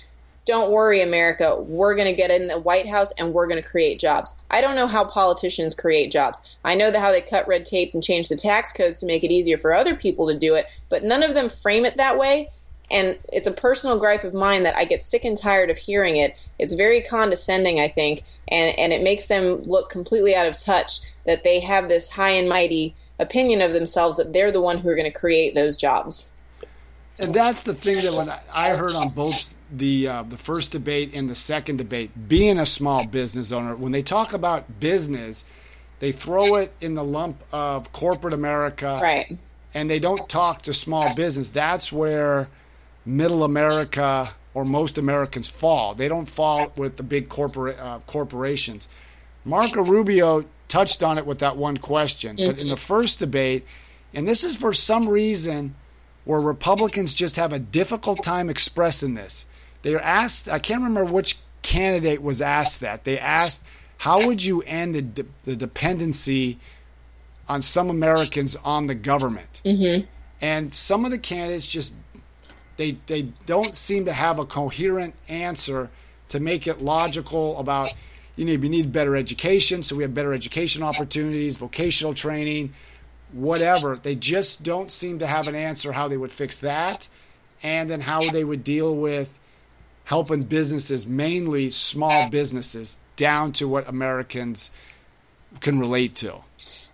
[0.48, 3.70] don't worry, America, we're going to get in the White House and we're going to
[3.70, 4.34] create jobs.
[4.50, 6.42] I don't know how politicians create jobs.
[6.64, 9.32] I know how they cut red tape and change the tax codes to make it
[9.32, 12.50] easier for other people to do it, but none of them frame it that way.
[12.90, 16.16] And it's a personal gripe of mine that I get sick and tired of hearing
[16.16, 16.40] it.
[16.58, 21.02] It's very condescending, I think, and, and it makes them look completely out of touch
[21.26, 24.88] that they have this high and mighty opinion of themselves that they're the one who
[24.88, 26.34] are going to create those jobs.
[27.20, 31.16] And that's the thing that when I heard on both the uh, the first debate
[31.16, 35.44] and the second debate, being a small business owner, when they talk about business,
[36.00, 39.38] they throw it in the lump of corporate America, right?
[39.74, 41.50] And they don't talk to small business.
[41.50, 42.48] That's where
[43.06, 45.94] middle America or most Americans fall.
[45.94, 48.88] They don't fall with the big corporate uh, corporations.
[49.46, 52.52] Marco Rubio touched on it with that one question, mm-hmm.
[52.52, 53.66] but in the first debate,
[54.14, 55.76] and this is for some reason
[56.26, 59.46] where Republicans just have a difficult time expressing this.
[59.82, 63.04] They were asked, I can't remember which candidate was asked that.
[63.04, 63.64] They asked,
[63.98, 66.60] how would you end the, de- the dependency
[67.50, 69.62] on some Americans on the government?
[69.66, 70.06] Mm-hmm.
[70.42, 71.94] And some of the candidates just
[72.78, 75.90] they they don't seem to have a coherent answer
[76.30, 77.92] to make it logical about
[78.36, 82.74] you need we need better education, so we have better education opportunities, vocational training,
[83.32, 83.98] whatever.
[83.98, 87.08] They just don't seem to have an answer how they would fix that,
[87.64, 89.40] and then how they would deal with
[90.08, 94.72] helping businesses, mainly small businesses, down to what Americans
[95.60, 96.34] can relate to.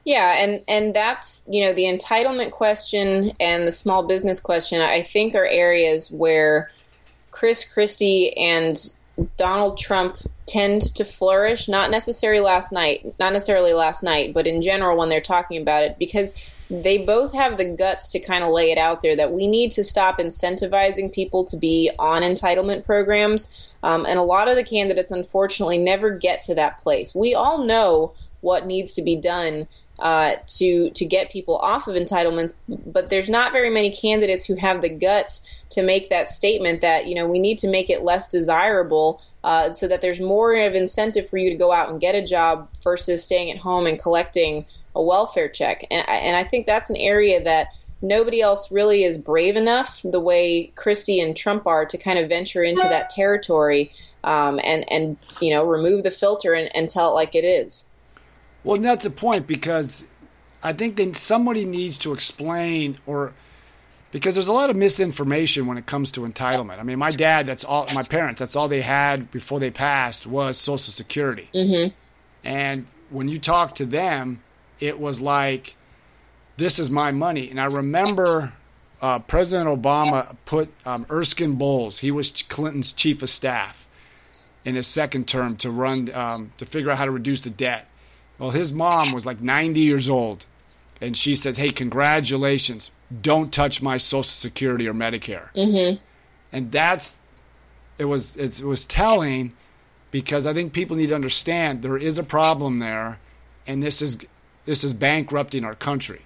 [0.04, 4.82] Yeah, and and that's you know the entitlement question and the small business question.
[4.82, 6.72] I think are areas where
[7.30, 8.76] Chris Christie and
[9.38, 11.70] Donald Trump tend to flourish.
[11.70, 15.84] Not necessarily last night, not necessarily last night, but in general when they're talking about
[15.84, 16.34] it, because
[16.82, 19.72] they both have the guts to kind of lay it out there that we need
[19.74, 23.68] to stop incentivizing people to be on entitlement programs.
[23.84, 27.14] Um, and a lot of the candidates, unfortunately, never get to that place.
[27.14, 29.68] We all know what needs to be done
[30.00, 32.56] uh, to to get people off of entitlements.
[32.68, 37.08] But there's not very many candidates who have the guts to make that statement that
[37.08, 40.74] you know we need to make it less desirable uh, so that there's more of
[40.74, 44.00] incentive for you to go out and get a job versus staying at home and
[44.00, 44.66] collecting
[44.96, 45.86] a welfare check.
[45.90, 47.68] And and I think that's an area that
[48.02, 52.30] nobody else really is brave enough the way Christie and Trump are to kind of
[52.30, 53.92] venture into that territory
[54.24, 57.90] um, and and you know remove the filter and, and tell it like it is.
[58.64, 60.12] Well, that's a point because
[60.64, 63.34] I think that somebody needs to explain or
[64.12, 66.80] because there's a lot of misinformation when it comes to entitlement.
[66.80, 70.28] I mean, my dad, that's all, my parents, that's all they had before they passed
[70.28, 71.50] was Social Security.
[71.54, 71.94] Mm-hmm.
[72.44, 74.44] And when you talk to them,
[74.80, 75.76] it was like,
[76.58, 77.50] this is my money.
[77.50, 78.54] And I remember
[79.02, 83.88] uh, President Obama put um, Erskine Bowles, he was Clinton's chief of staff
[84.66, 87.88] in his second term to run, um, to figure out how to reduce the debt.
[88.40, 90.46] Well, his mom was like 90 years old,
[91.02, 92.92] and she says, "Hey, congratulations!
[93.22, 96.02] Don't touch my Social Security or Medicare." Mm-hmm.
[96.52, 97.16] And that's
[97.98, 99.54] it was it was telling
[100.12, 103.20] because I think people need to understand there is a problem there,
[103.68, 104.18] and this is
[104.66, 106.22] this is bankrupting our country.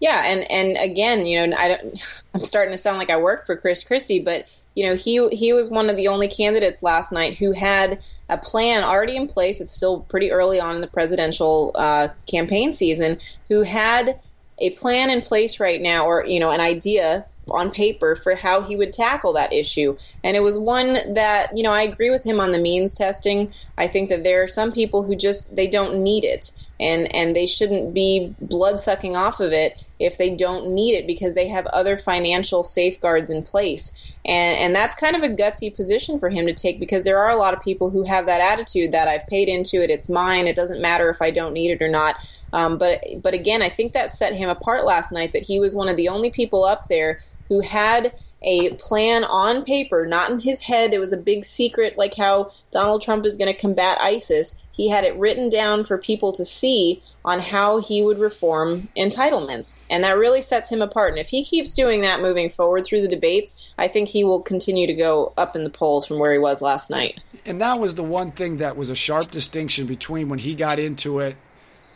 [0.00, 3.46] Yeah, and and again, you know, I don't, I'm starting to sound like I work
[3.46, 7.12] for Chris Christie, but you know, he he was one of the only candidates last
[7.12, 9.60] night who had a plan already in place.
[9.60, 13.18] It's still pretty early on in the presidential uh, campaign season.
[13.48, 14.20] Who had
[14.58, 18.62] a plan in place right now, or you know, an idea on paper for how
[18.62, 19.96] he would tackle that issue.
[20.22, 23.52] And it was one that, you know, I agree with him on the means testing.
[23.76, 26.52] I think that there are some people who just they don't need it
[26.82, 31.06] and and they shouldn't be blood sucking off of it if they don't need it
[31.06, 33.92] because they have other financial safeguards in place.
[34.24, 37.30] And and that's kind of a gutsy position for him to take because there are
[37.30, 40.48] a lot of people who have that attitude that I've paid into it, it's mine,
[40.48, 42.16] it doesn't matter if I don't need it or not.
[42.52, 45.32] Um, but but again, I think that set him apart last night.
[45.32, 48.12] That he was one of the only people up there who had
[48.42, 50.92] a plan on paper, not in his head.
[50.92, 54.60] It was a big secret, like how Donald Trump is going to combat ISIS.
[54.72, 59.78] He had it written down for people to see on how he would reform entitlements.
[59.90, 61.10] And that really sets him apart.
[61.10, 64.42] And if he keeps doing that moving forward through the debates, I think he will
[64.42, 67.20] continue to go up in the polls from where he was last night.
[67.44, 70.78] And that was the one thing that was a sharp distinction between when he got
[70.78, 71.36] into it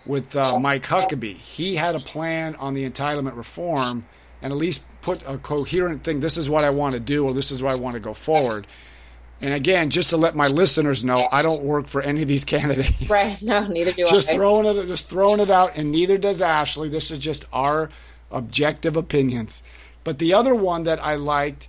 [0.04, 1.36] with uh, Mike Huckabee.
[1.36, 4.06] He had a plan on the entitlement reform
[4.42, 6.18] and at least put a coherent thing.
[6.18, 8.12] This is what I want to do, or this is where I want to go
[8.12, 8.66] forward.
[9.40, 12.44] And again, just to let my listeners know, I don't work for any of these
[12.56, 13.08] candidates.
[13.08, 13.40] Right?
[13.40, 14.34] No, neither do just I.
[14.34, 16.88] throwing it, just throwing it out, and neither does Ashley.
[16.88, 17.88] This is just our
[18.32, 19.62] objective opinions.
[20.02, 21.68] But the other one that I liked,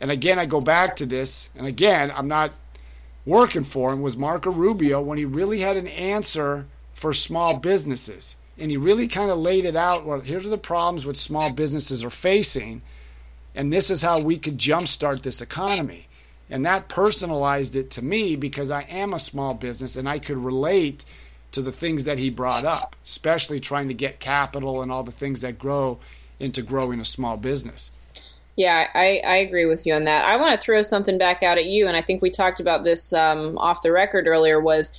[0.00, 2.52] and again, I go back to this, and again, I'm not
[3.26, 6.64] working for him, was Marco Rubio when he really had an answer
[6.94, 10.04] for small businesses and he really kind of laid it out.
[10.04, 12.82] Well, here's the problems which small businesses are facing,
[13.54, 16.08] and this is how we could jumpstart this economy.
[16.50, 20.38] And that personalized it to me because I am a small business and I could
[20.38, 21.04] relate
[21.52, 25.12] to the things that he brought up, especially trying to get capital and all the
[25.12, 25.98] things that grow
[26.38, 27.90] into growing a small business.
[28.56, 30.24] Yeah, I, I agree with you on that.
[30.24, 32.82] I want to throw something back out at you, and I think we talked about
[32.82, 34.60] this um, off the record earlier.
[34.60, 34.92] Was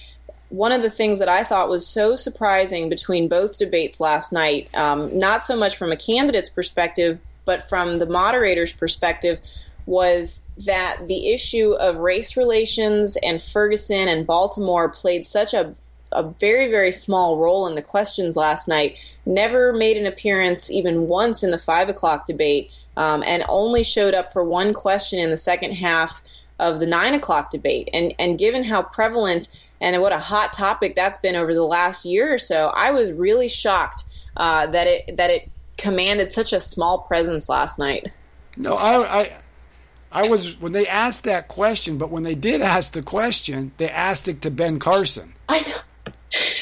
[0.50, 4.70] one of the things that I thought was so surprising between both debates last night,
[4.76, 9.40] um, not so much from a candidate's perspective, but from the moderator's perspective,
[9.86, 15.76] was that the issue of race relations and Ferguson and Baltimore played such a
[16.12, 18.98] a very very small role in the questions last night.
[19.28, 24.16] Never made an appearance even once in the five o'clock debate, um, and only showed
[24.16, 26.24] up for one question in the second half
[26.60, 27.90] of the nine o'clock debate.
[27.94, 29.50] And and given how prevalent
[29.82, 32.68] and what a hot topic that's been over the last year or so.
[32.68, 34.04] I was really shocked
[34.38, 38.12] uh, that it that it commanded such a small presence last night.
[38.58, 39.32] No, I, I
[40.12, 43.90] I was when they asked that question, but when they did ask the question, they
[43.90, 45.34] asked it to Ben Carson.
[45.48, 46.14] I know.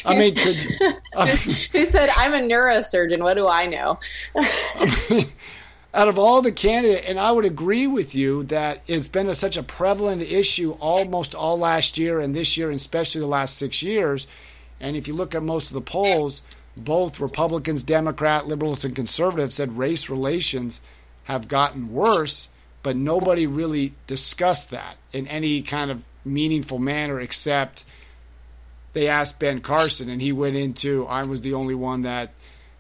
[0.05, 0.55] I mean, could,
[1.15, 1.35] I mean,
[1.71, 3.21] who said I'm a neurosurgeon?
[3.21, 3.99] What do I know?
[4.35, 5.25] I mean,
[5.93, 9.35] out of all the candidates, and I would agree with you that it's been a,
[9.35, 13.57] such a prevalent issue almost all last year and this year, and especially the last
[13.57, 14.27] six years.
[14.79, 16.43] And if you look at most of the polls,
[16.75, 20.81] both Republicans, Democrat, liberals, and conservatives said race relations
[21.23, 22.49] have gotten worse,
[22.83, 27.85] but nobody really discussed that in any kind of meaningful manner except
[28.93, 32.31] they asked Ben Carson, and he went into I was the only one that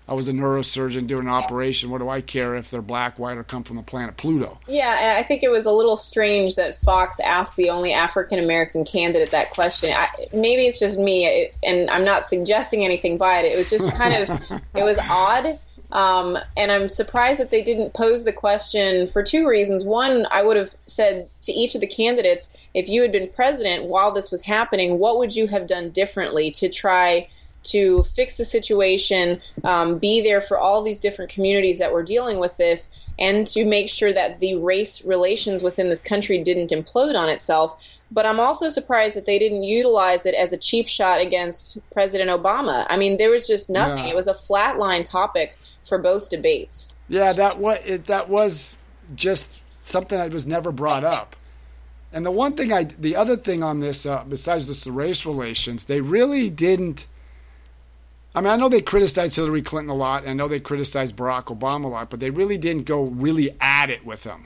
[0.09, 1.89] I was a neurosurgeon doing an operation.
[1.89, 4.57] What do I care if they're black, white, or come from the planet Pluto?
[4.67, 8.85] Yeah, I think it was a little strange that Fox asked the only African American
[8.85, 9.91] candidate that question.
[9.93, 13.51] I, maybe it's just me, and I'm not suggesting anything by it.
[13.51, 15.59] It was just kind of, it was odd.
[15.91, 19.85] Um, and I'm surprised that they didn't pose the question for two reasons.
[19.85, 23.89] One, I would have said to each of the candidates, if you had been president
[23.89, 27.29] while this was happening, what would you have done differently to try
[27.71, 32.39] to fix the situation, um, be there for all these different communities that were dealing
[32.39, 32.89] with this,
[33.19, 37.79] and to make sure that the race relations within this country didn't implode on itself.
[38.09, 42.29] But I'm also surprised that they didn't utilize it as a cheap shot against President
[42.29, 42.85] Obama.
[42.89, 44.05] I mean, there was just nothing.
[44.05, 44.11] Yeah.
[44.11, 46.93] It was a flatline topic for both debates.
[47.09, 48.77] Yeah, that was it, that was
[49.15, 51.35] just something that was never brought up.
[52.13, 55.25] And the one thing I, the other thing on this, uh, besides this, the race
[55.25, 57.05] relations, they really didn't
[58.37, 60.21] I mean, I know they criticized Hillary Clinton a lot.
[60.21, 63.57] And I know they criticized Barack Obama a lot, but they really didn't go really
[63.59, 64.45] at it with him.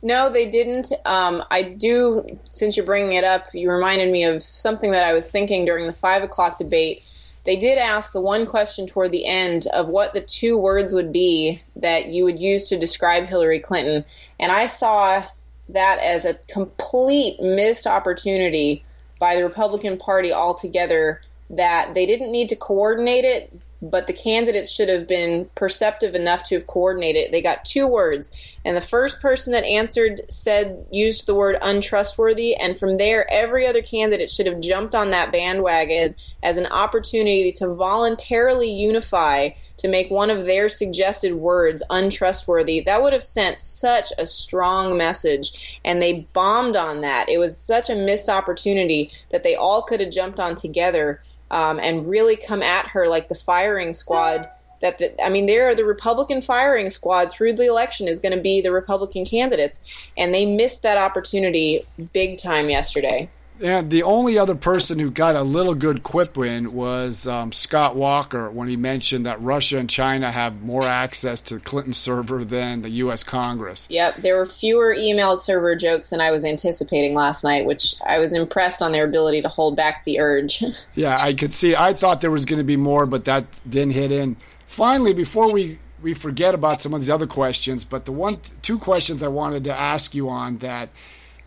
[0.00, 0.90] No, they didn't.
[1.04, 5.12] Um, I do, since you're bringing it up, you reminded me of something that I
[5.12, 7.02] was thinking during the five o'clock debate.
[7.44, 11.12] They did ask the one question toward the end of what the two words would
[11.12, 14.06] be that you would use to describe Hillary Clinton.
[14.40, 15.26] And I saw
[15.68, 18.86] that as a complete missed opportunity
[19.18, 21.20] by the Republican Party altogether
[21.50, 26.42] that they didn't need to coordinate it, but the candidates should have been perceptive enough
[26.44, 27.24] to have coordinated.
[27.24, 27.32] It.
[27.32, 28.30] They got two words,
[28.64, 33.66] and the first person that answered said used the word untrustworthy, and from there, every
[33.66, 39.88] other candidate should have jumped on that bandwagon as an opportunity to voluntarily unify to
[39.88, 42.80] make one of their suggested words untrustworthy.
[42.80, 47.28] That would have sent such a strong message, and they bombed on that.
[47.28, 51.20] It was such a missed opportunity that they all could have jumped on together
[51.50, 54.48] um, and really come at her like the firing squad.
[54.82, 58.36] That the, I mean, there are the Republican firing squad through the election is going
[58.36, 63.30] to be the Republican candidates, and they missed that opportunity big time yesterday.
[63.62, 67.96] And the only other person who got a little good quip in was um, Scott
[67.96, 72.44] Walker when he mentioned that Russia and China have more access to the Clinton server
[72.44, 73.24] than the U.S.
[73.24, 73.86] Congress.
[73.88, 78.18] Yep, there were fewer emailed server jokes than I was anticipating last night, which I
[78.18, 80.62] was impressed on their ability to hold back the urge.
[80.94, 81.74] yeah, I could see.
[81.74, 84.36] I thought there was going to be more, but that didn't hit in.
[84.66, 88.78] Finally, before we we forget about some of these other questions, but the one two
[88.78, 90.90] questions I wanted to ask you on that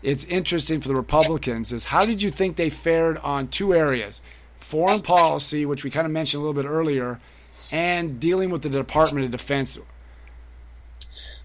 [0.02, 4.22] it's interesting for the Republicans is how did you think they fared on two areas?
[4.56, 7.20] Foreign policy, which we kind of mentioned a little bit earlier,
[7.72, 9.78] and dealing with the Department of Defense.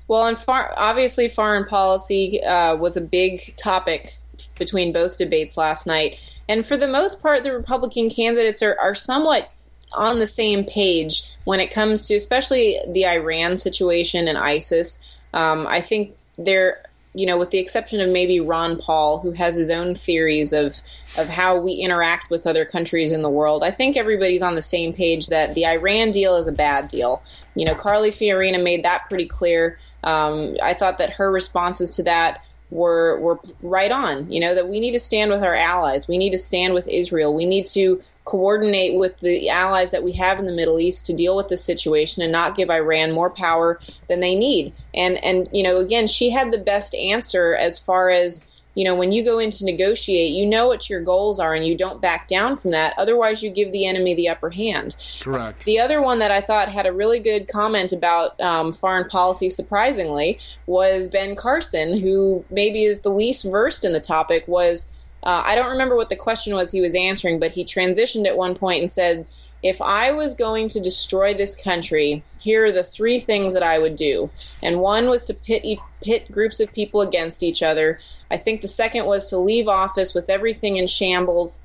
[0.07, 4.17] Well, and far, obviously, foreign policy uh, was a big topic
[4.57, 6.19] between both debates last night.
[6.47, 9.49] And for the most part, the Republican candidates are, are somewhat
[9.93, 14.99] on the same page when it comes to, especially the Iran situation and ISIS.
[15.33, 16.83] Um, I think they're
[17.15, 20.81] you know, with the exception of maybe Ron Paul, who has his own theories of
[21.17, 24.61] of how we interact with other countries in the world, I think everybody's on the
[24.61, 27.23] same page that the Iran deal is a bad deal.
[27.55, 29.79] You know, Carly Fiorina made that pretty clear.
[30.03, 34.31] Um, I thought that her responses to that were were right on.
[34.31, 36.07] You know that we need to stand with our allies.
[36.07, 37.33] We need to stand with Israel.
[37.33, 41.13] We need to coordinate with the allies that we have in the Middle East to
[41.13, 44.73] deal with the situation and not give Iran more power than they need.
[44.93, 48.45] And and you know, again, she had the best answer as far as
[48.75, 51.65] you know, when you go in to negotiate, you know what your goals are and
[51.65, 52.93] you don't back down from that.
[52.97, 54.97] Otherwise, you give the enemy the upper hand.
[55.21, 55.63] Correct.
[55.63, 59.49] The other one that I thought had a really good comment about um, foreign policy,
[59.49, 64.91] surprisingly, was Ben Carson, who maybe is the least versed in the topic, was
[65.25, 68.37] uh, I don't remember what the question was he was answering, but he transitioned at
[68.37, 69.25] one point and said,
[69.63, 73.79] If I was going to destroy this country, here are the three things that I
[73.79, 74.29] would do.
[74.61, 77.99] And one was to pit, pit groups of people against each other.
[78.29, 81.63] I think the second was to leave office with everything in shambles.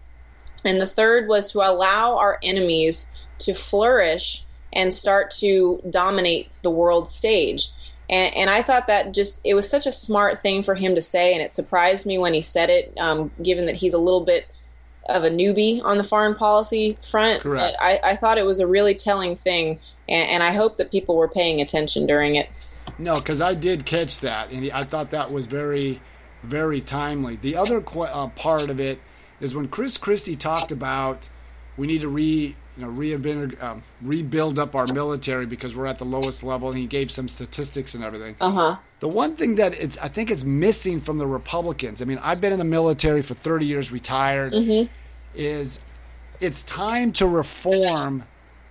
[0.64, 6.70] And the third was to allow our enemies to flourish and start to dominate the
[6.70, 7.68] world stage.
[8.10, 11.02] And, and, I thought that just, it was such a smart thing for him to
[11.02, 11.32] say.
[11.32, 14.52] And it surprised me when he said it, um, given that he's a little bit
[15.08, 17.42] of a newbie on the foreign policy front.
[17.42, 17.76] Correct.
[17.78, 19.78] But I, I thought it was a really telling thing.
[20.08, 22.48] And, and I hope that people were paying attention during it.
[22.98, 24.50] No, because I did catch that.
[24.50, 26.02] And I thought that was very,
[26.42, 27.36] very timely.
[27.36, 29.00] The other qu- uh, part of it
[29.40, 31.28] is when Chris Christie talked about
[31.76, 35.98] we need to re you know, reinvent, um, rebuild up our military because we're at
[35.98, 36.68] the lowest level.
[36.68, 38.36] And he gave some statistics and everything.
[38.40, 38.76] Uh huh.
[39.00, 42.00] The one thing that it's, I think it's missing from the Republicans.
[42.02, 44.52] I mean, I've been in the military for 30 years, retired.
[44.52, 44.92] Mm-hmm.
[45.34, 45.78] Is
[46.40, 48.24] it's time to reform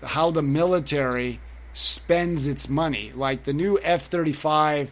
[0.03, 1.39] how the military
[1.73, 3.11] spends its money.
[3.15, 4.89] Like the new F-35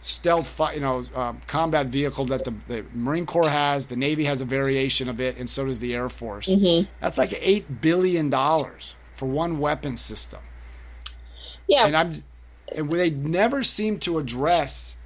[0.00, 3.86] stealth, you know, um, combat vehicle that the, the, Marine Corps has.
[3.86, 6.48] The Navy has a variation of it, and so does the Air Force.
[6.48, 6.90] Mm-hmm.
[7.00, 10.40] That's like eight billion dollars for one weapon system.
[11.66, 12.22] Yeah, and I'm,
[12.74, 14.96] and they never seem to address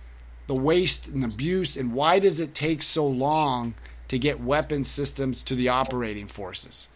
[0.47, 3.75] the waste and abuse, and why does it take so long
[4.09, 6.89] to get weapon systems to the operating forces?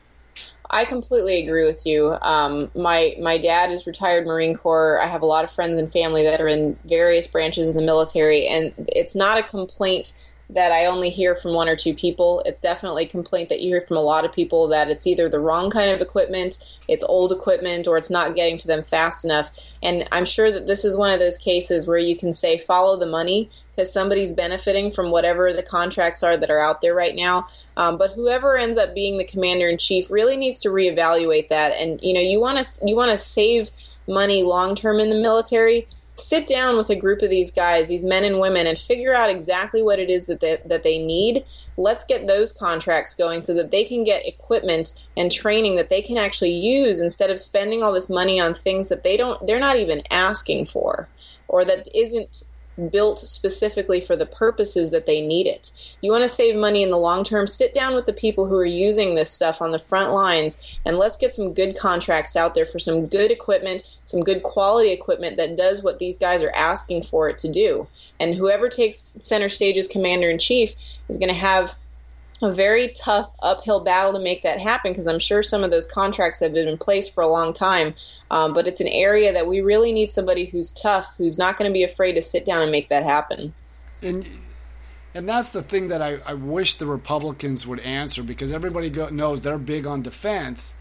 [0.71, 2.17] I completely agree with you.
[2.23, 5.01] Um, my my dad is retired Marine Corps.
[5.01, 7.83] I have a lot of friends and family that are in various branches of the
[7.83, 12.43] military, and it's not a complaint that I only hear from one or two people.
[12.47, 15.29] It's definitely a complaint that you hear from a lot of people that it's either
[15.29, 19.25] the wrong kind of equipment, it's old equipment, or it's not getting to them fast
[19.25, 19.51] enough.
[19.83, 22.97] And I'm sure that this is one of those cases where you can say follow
[22.97, 27.17] the money because somebody's benefiting from whatever the contracts are that are out there right
[27.17, 27.49] now.
[27.77, 31.73] Um, but whoever ends up being the commander in chief really needs to reevaluate that.
[31.73, 33.71] And you know, you want to you want to save
[34.09, 38.05] money long term in the military sit down with a group of these guys, these
[38.05, 41.45] men and women, and figure out exactly what it is that they, that they need.
[41.77, 46.03] Let's get those contracts going so that they can get equipment and training that they
[46.03, 49.61] can actually use instead of spending all this money on things that they don't they're
[49.61, 51.09] not even asking for
[51.49, 52.45] or that isn't
[52.91, 55.71] built specifically for the purposes that they need it.
[56.01, 58.57] You want to save money in the long term, sit down with the people who
[58.57, 62.55] are using this stuff on the front lines and let's get some good contracts out
[62.55, 66.53] there for some good equipment, some good quality equipment that does what these guys are
[66.55, 67.87] asking for it to do.
[68.21, 70.75] And whoever takes center stage as commander in chief
[71.09, 71.77] is going to have
[72.43, 75.87] a very tough uphill battle to make that happen because I'm sure some of those
[75.87, 77.95] contracts have been in place for a long time.
[78.31, 81.71] Um, but it's an area that we really need somebody who's tough, who's not going
[81.71, 83.55] to be afraid to sit down and make that happen.
[84.03, 84.29] And
[85.15, 89.09] and that's the thing that I, I wish the Republicans would answer because everybody go,
[89.09, 90.75] knows they're big on defense,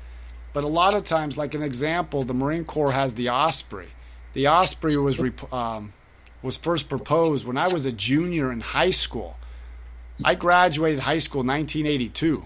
[0.52, 3.88] but a lot of times, like an example, the Marine Corps has the Osprey.
[4.34, 5.22] The Osprey was
[5.54, 5.94] um,
[6.42, 9.38] was first proposed when I was a junior in high school
[10.24, 12.46] I graduated high school in 1982.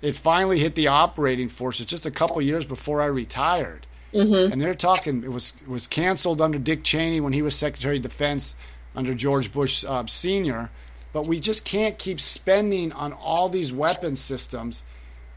[0.00, 3.86] It finally hit the operating forces just a couple years before I retired.
[4.14, 4.52] Mm-hmm.
[4.52, 5.22] And they're talking.
[5.22, 8.54] It was it was canceled under Dick Cheney when he was Secretary of Defense
[8.94, 10.70] under George Bush uh, Senior.
[11.12, 14.84] But we just can't keep spending on all these weapon systems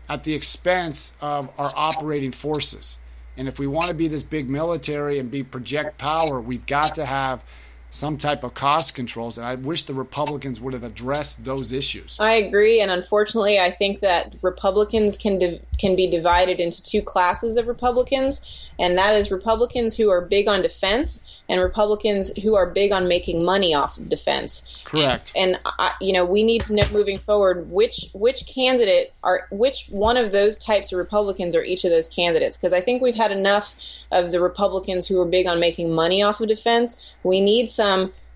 [0.08, 3.00] at the expense of our operating forces.
[3.38, 6.96] And if we want to be this big military and be project power, we've got
[6.96, 7.44] to have
[7.92, 9.38] some type of cost controls.
[9.38, 12.18] And I wish the Republicans would have addressed those issues.
[12.20, 17.02] I agree, and unfortunately, I think that Republicans can div- can be divided into two
[17.02, 22.56] classes of Republicans, and that is Republicans who are big on defense and Republicans who
[22.56, 24.66] are big on making money off of defense.
[24.86, 25.34] Correct.
[25.36, 29.48] And, and I, you know, we need to know moving forward which which candidate are
[29.52, 33.02] which one of those types of Republicans are each of those candidates because I think
[33.02, 33.76] we've had enough
[34.12, 37.14] of the Republicans who are big on making money off of defense.
[37.24, 37.81] We need some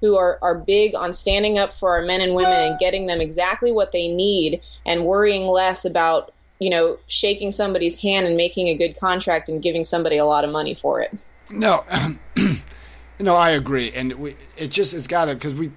[0.01, 3.21] who are, are big on standing up for our men and women and getting them
[3.21, 8.67] exactly what they need and worrying less about you know shaking somebody's hand and making
[8.67, 11.17] a good contract and giving somebody a lot of money for it.
[11.49, 11.83] No
[13.19, 13.91] no i agree.
[13.91, 15.71] And we, it just it's got to because we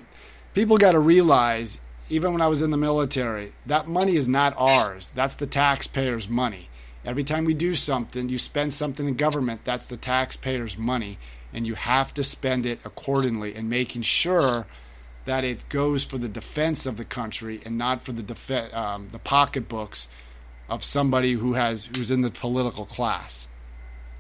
[0.55, 4.55] people got to realize even when i was in the military that money is not
[4.57, 5.09] ours.
[5.14, 6.69] That's the taxpayers money.
[7.05, 11.19] Every time we do something you spend something in government that's the taxpayers money
[11.53, 14.66] and you have to spend it accordingly and making sure
[15.24, 19.09] that it goes for the defense of the country and not for the def- um,
[19.11, 20.09] the pocketbooks
[20.68, 23.49] of somebody who has who's in the political class.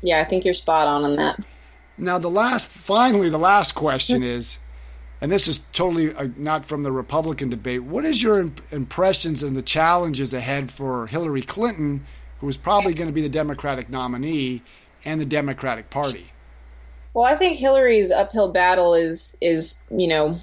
[0.02, 1.40] Yeah, I think you're spot on on that.
[1.96, 4.58] Now, the last, finally, the last question is,
[5.20, 7.82] and this is totally uh, not from the Republican debate.
[7.82, 12.06] What is your imp- impressions and the challenges ahead for Hillary Clinton,
[12.38, 14.62] who is probably going to be the Democratic nominee,
[15.04, 16.32] and the Democratic Party?
[17.14, 20.38] Well, I think Hillary's uphill battle is is you know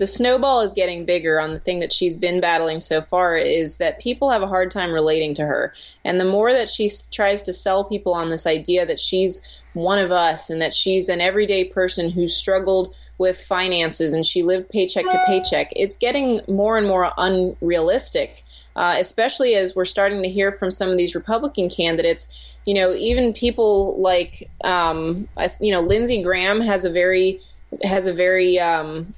[0.00, 3.76] the snowball is getting bigger on the thing that she's been battling so far is
[3.76, 5.74] that people have a hard time relating to her.
[6.06, 9.98] And the more that she tries to sell people on this idea that she's one
[9.98, 14.70] of us and that she's an everyday person who struggled with finances and she lived
[14.70, 18.42] paycheck to paycheck, it's getting more and more unrealistic.
[18.76, 22.34] Uh, especially as we're starting to hear from some of these Republican candidates
[22.66, 25.28] you know, even people like, um,
[25.60, 27.40] you know, Lindsey Graham has a very
[27.82, 29.14] has a very um,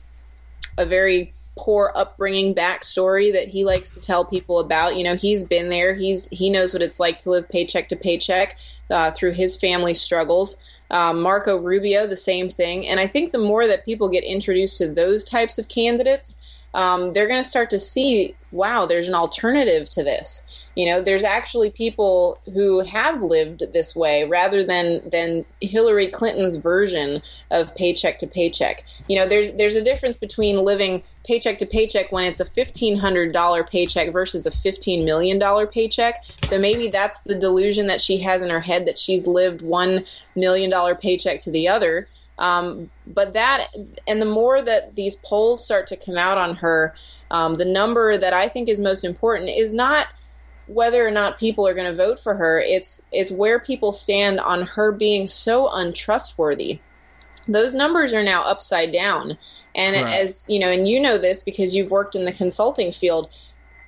[0.78, 4.96] a very poor upbringing backstory that he likes to tell people about.
[4.96, 5.94] You know, he's been there.
[5.94, 8.56] He's he knows what it's like to live paycheck to paycheck
[8.90, 10.56] uh, through his family struggles.
[10.90, 12.86] Um, Marco Rubio, the same thing.
[12.86, 16.36] And I think the more that people get introduced to those types of candidates,
[16.74, 20.46] um, they're going to start to see, wow, there's an alternative to this.
[20.74, 26.56] You know, there's actually people who have lived this way rather than than Hillary Clinton's
[26.56, 28.84] version of paycheck to paycheck.
[29.06, 32.98] You know, there's there's a difference between living paycheck to paycheck when it's a fifteen
[32.98, 36.24] hundred dollar paycheck versus a fifteen million dollar paycheck.
[36.48, 40.04] So maybe that's the delusion that she has in her head that she's lived one
[40.34, 42.08] million dollar paycheck to the other.
[42.38, 43.68] Um, but that,
[44.06, 46.94] and the more that these polls start to come out on her,
[47.30, 50.08] um, the number that I think is most important is not
[50.66, 52.60] whether or not people are going to vote for her.
[52.60, 56.80] It's it's where people stand on her being so untrustworthy.
[57.48, 59.38] Those numbers are now upside down,
[59.74, 60.14] and right.
[60.14, 63.28] as you know, and you know this because you've worked in the consulting field.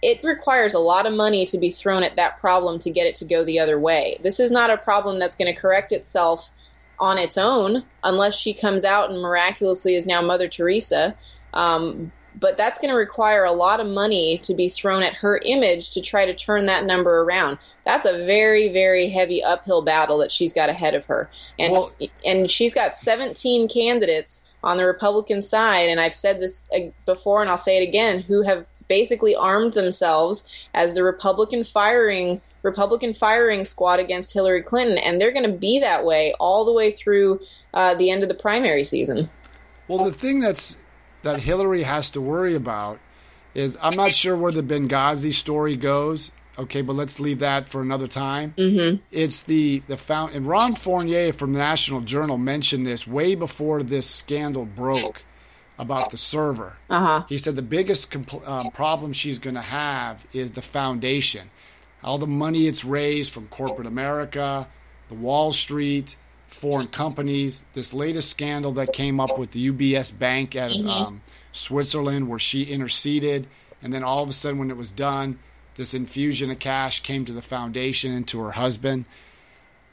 [0.03, 3.15] It requires a lot of money to be thrown at that problem to get it
[3.17, 4.19] to go the other way.
[4.23, 6.51] This is not a problem that's going to correct itself
[6.99, 11.17] on its own unless she comes out and miraculously is now Mother Teresa.
[11.53, 15.41] Um, but that's going to require a lot of money to be thrown at her
[15.45, 17.59] image to try to turn that number around.
[17.85, 21.93] That's a very, very heavy uphill battle that she's got ahead of her, and well,
[22.25, 27.41] and she's got 17 candidates on the Republican side, and I've said this uh, before,
[27.41, 33.15] and I'll say it again, who have basically armed themselves as the Republican firing Republican
[33.15, 36.91] firing squad against Hillary Clinton, and they're going to be that way all the way
[36.91, 37.41] through
[37.75, 39.31] uh, the end of the primary season.
[39.87, 40.83] Well, the thing that's
[41.23, 42.99] that Hillary has to worry about
[43.55, 46.31] is I'm not sure where the Benghazi story goes.
[46.57, 48.55] Okay, but let's leave that for another time.
[48.57, 49.03] Mm-hmm.
[49.11, 53.83] It's the the found and Ron Fournier from the National Journal mentioned this way before
[53.83, 55.25] this scandal broke
[55.79, 56.77] about the server.
[56.89, 57.25] Uh-huh.
[57.29, 61.51] He said the biggest compl- um, problem she's going to have is the foundation
[62.05, 64.69] all the money it's raised from corporate America,
[65.09, 67.65] the Wall Street, foreign companies.
[67.73, 70.89] This latest scandal that came up with the UBS Bank at mm-hmm.
[70.89, 73.47] um, Switzerland, where she interceded,
[73.83, 75.39] and then all of a sudden, when it was done,
[75.77, 79.07] this infusion of cash came to the foundation and to her husband.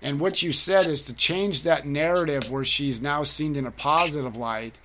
[0.02, 3.72] And what you said is to change that narrative where she's now seen in a
[3.72, 4.80] positive light.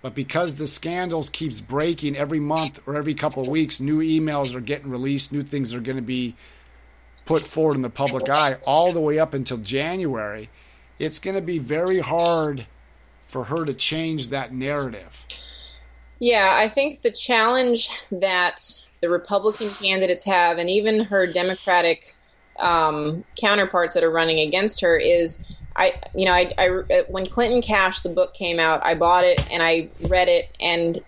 [0.00, 4.54] But because the scandals keeps breaking every month or every couple of weeks, new emails
[4.54, 6.34] are getting released, new things are going to be
[7.24, 10.50] put forward in the public eye all the way up until January.
[10.98, 12.66] It's going to be very hard
[13.26, 15.24] for her to change that narrative.
[16.18, 22.14] Yeah, I think the challenge that the Republican candidates have, and even her Democratic
[22.58, 25.42] um, counterparts that are running against her, is
[25.74, 26.68] I, you know, I, I,
[27.08, 31.02] when Clinton Cash the book came out, I bought it and I read it, and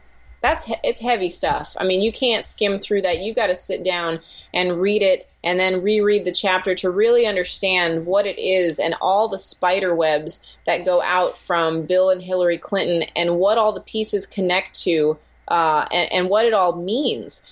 [0.45, 1.74] that's it's heavy stuff.
[1.78, 3.20] I mean, you can't skim through that.
[3.20, 4.20] You got to sit down
[4.53, 8.95] and read it and then reread the chapter to really understand what it is and
[9.01, 13.72] all the spider webs that go out from Bill and Hillary Clinton and what all
[13.72, 15.16] the pieces connect to
[15.49, 17.42] uh, and, and what it all means.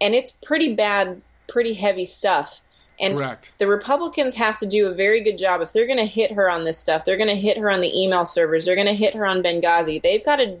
[0.00, 2.60] And it's pretty bad, pretty heavy stuff.
[3.00, 3.52] And Correct.
[3.58, 5.60] the Republicans have to do a very good job.
[5.60, 7.80] If they're going to hit her on this stuff, they're going to hit her on
[7.80, 10.00] the email servers, they're going to hit her on Benghazi.
[10.00, 10.58] They've got to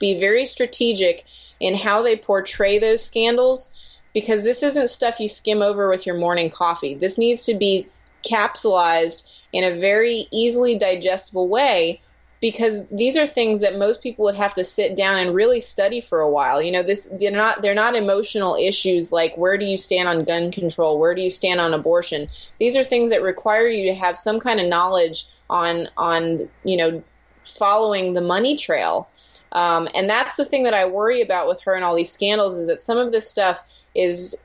[0.00, 1.24] be very strategic
[1.60, 3.72] in how they portray those scandals
[4.12, 6.94] because this isn't stuff you skim over with your morning coffee.
[6.94, 7.88] This needs to be
[8.24, 12.00] capsulized in a very easily digestible way
[12.40, 16.00] because these are things that most people would have to sit down and really study
[16.00, 16.62] for a while.
[16.62, 20.24] You know, this they're not they're not emotional issues like where do you stand on
[20.24, 22.28] gun control, where do you stand on abortion.
[22.58, 26.76] These are things that require you to have some kind of knowledge on on you
[26.76, 27.02] know
[27.44, 29.08] following the money trail.
[29.52, 32.56] Um, and that's the thing that I worry about with her and all these scandals
[32.56, 33.62] is that some of this stuff
[33.94, 34.36] is,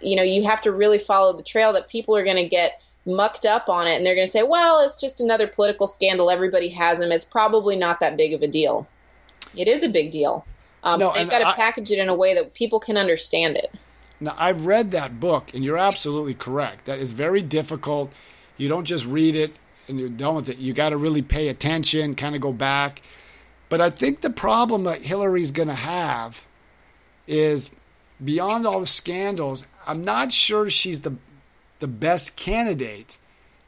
[0.00, 2.82] you know, you have to really follow the trail that people are going to get
[3.06, 6.30] mucked up on it and they're going to say, well, it's just another political scandal.
[6.30, 7.12] Everybody has them.
[7.12, 8.88] It's probably not that big of a deal.
[9.56, 10.44] It is a big deal.
[10.82, 13.72] Um, no, they've got to package it in a way that people can understand it.
[14.20, 16.86] Now, I've read that book, and you're absolutely correct.
[16.86, 18.12] That is very difficult.
[18.56, 19.56] You don't just read it
[19.88, 20.58] and you're done with it.
[20.58, 23.00] You got to really pay attention, kind of go back.
[23.68, 26.44] But I think the problem that Hillary's going to have
[27.26, 27.70] is
[28.22, 31.16] beyond all the scandals, I'm not sure she's the
[31.80, 33.18] the best candidate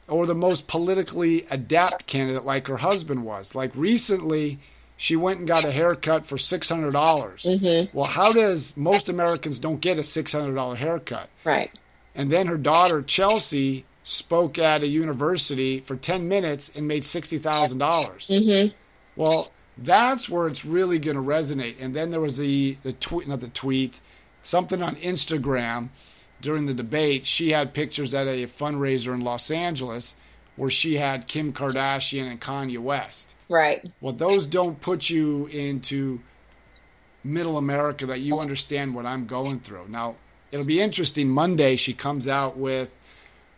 [0.07, 3.55] or the most politically adept candidate like her husband was.
[3.55, 4.59] Like recently,
[4.97, 7.43] she went and got a haircut for six hundred dollars.
[7.43, 7.95] Mm-hmm.
[7.97, 11.29] Well, how does most Americans don't get a six hundred dollar haircut?
[11.45, 11.71] Right.
[12.13, 17.37] And then her daughter Chelsea spoke at a university for ten minutes and made sixty
[17.37, 18.27] thousand dollars.
[18.27, 18.75] Mm-hmm.
[19.15, 21.75] Well, that's where it's really going to resonate.
[21.79, 23.99] And then there was the the tweet, not the tweet,
[24.43, 25.89] something on Instagram
[26.41, 27.25] during the debate.
[27.25, 30.15] She had pictures at a fundraiser in Los Angeles
[30.55, 33.35] where she had Kim Kardashian and Kanye West.
[33.49, 33.89] Right.
[34.01, 36.19] Well, those don't put you into
[37.23, 39.87] middle America that you understand what I'm going through.
[39.89, 40.15] Now,
[40.51, 41.29] it'll be interesting.
[41.29, 42.89] Monday, she comes out with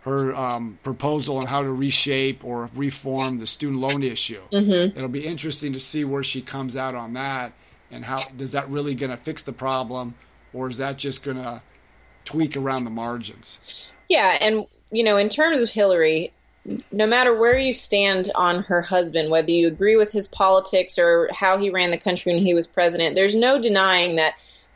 [0.03, 4.41] her um, proposal on how to reshape or reform the student loan issue.
[4.51, 4.97] Mm-hmm.
[4.97, 7.53] It'll be interesting to see where she comes out on that
[7.89, 10.15] and how does that really going to fix the problem
[10.51, 11.61] or is that just going to
[12.25, 13.59] tweak around the margins?
[14.09, 16.33] Yeah, and you know, in terms of Hillary,
[16.91, 21.29] no matter where you stand on her husband, whether you agree with his politics or
[21.33, 24.35] how he ran the country when he was president, there's no denying that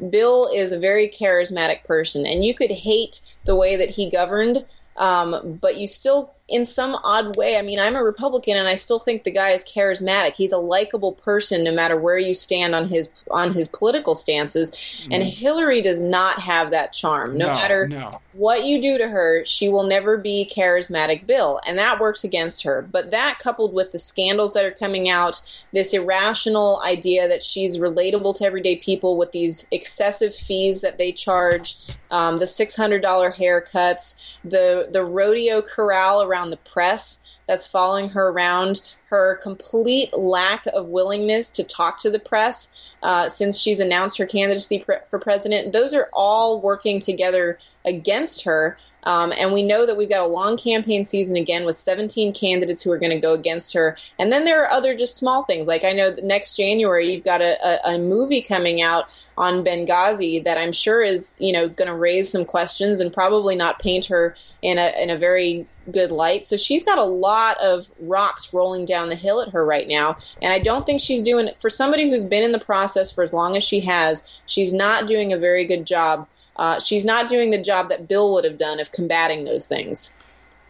[0.10, 4.66] Bill is a very charismatic person, and you could hate the way that he governed
[4.98, 8.76] um, but you still, in some odd way, I mean, I'm a Republican and I
[8.76, 10.36] still think the guy is charismatic.
[10.36, 14.72] He's a likable person, no matter where you stand on his on his political stances.
[14.72, 15.08] Mm.
[15.12, 17.38] And Hillary does not have that charm.
[17.38, 18.22] No, no matter no.
[18.32, 22.64] what you do to her, she will never be charismatic Bill, and that works against
[22.64, 22.82] her.
[22.82, 25.42] But that coupled with the scandals that are coming out,
[25.74, 31.12] this irrational idea that she's relatable to everyday people with these excessive fees that they
[31.12, 31.78] charge
[32.10, 38.10] um, the six hundred dollar haircuts, the the rodeo corral around the press that's following
[38.10, 43.80] her around, her complete lack of willingness to talk to the press uh, since she's
[43.80, 45.74] announced her candidacy for president.
[45.74, 48.78] Those are all working together against her.
[49.04, 52.84] Um, and we know that we've got a long campaign season again with 17 candidates
[52.84, 53.98] who are going to go against her.
[54.20, 55.68] And then there are other just small things.
[55.68, 59.06] Like I know next January you've got a, a, a movie coming out
[59.38, 63.56] on Benghazi that I'm sure is you know going to raise some questions and probably
[63.56, 66.48] not paint her in a in a very good light.
[66.48, 70.18] So she's got a lot of rocks rolling down the hill at her right now,
[70.42, 73.34] and I don't think she's doing for somebody who's been in the process for as
[73.34, 74.24] long as she has.
[74.46, 76.28] She's not doing a very good job.
[76.56, 80.16] Uh, she's not doing the job that Bill would have done of combating those things.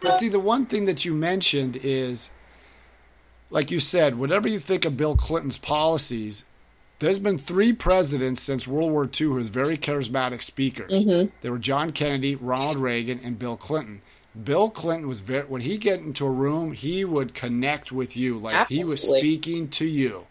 [0.00, 2.30] But see, the one thing that you mentioned is,
[3.50, 6.44] like you said, whatever you think of Bill Clinton's policies,
[6.98, 10.92] there's been three presidents since World War II who was very charismatic speakers.
[10.92, 11.30] Mm-hmm.
[11.40, 14.02] They were John Kennedy, Ronald Reagan, and Bill Clinton.
[14.44, 18.38] Bill Clinton was very when he get into a room, he would connect with you
[18.38, 18.76] like Absolutely.
[18.76, 20.26] he was speaking to you.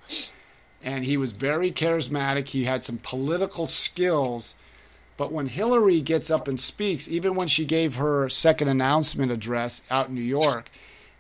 [0.83, 2.49] and he was very charismatic.
[2.49, 4.55] He had some political skills.
[5.17, 9.81] But when Hillary gets up and speaks, even when she gave her second announcement address
[9.89, 10.69] out in New York,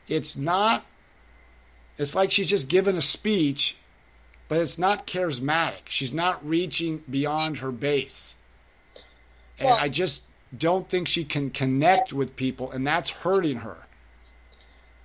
[0.07, 0.85] it's not,
[1.97, 3.75] it's like she's just given a speech,
[4.47, 5.81] but it's not charismatic.
[5.85, 8.35] She's not reaching beyond her base.
[9.59, 10.23] And well, I just
[10.55, 13.77] don't think she can connect with people, and that's hurting her.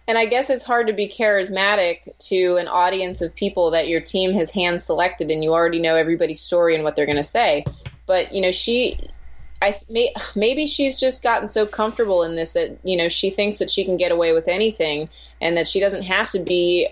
[0.06, 4.00] And I guess it's hard to be charismatic to an audience of people that your
[4.00, 7.22] team has hand selected and you already know everybody's story and what they're going to
[7.22, 7.64] say.
[8.04, 8.98] But, you know, she
[9.62, 13.58] I may, maybe she's just gotten so comfortable in this that, you know, she thinks
[13.58, 15.08] that she can get away with anything
[15.40, 16.88] and that she doesn't have to be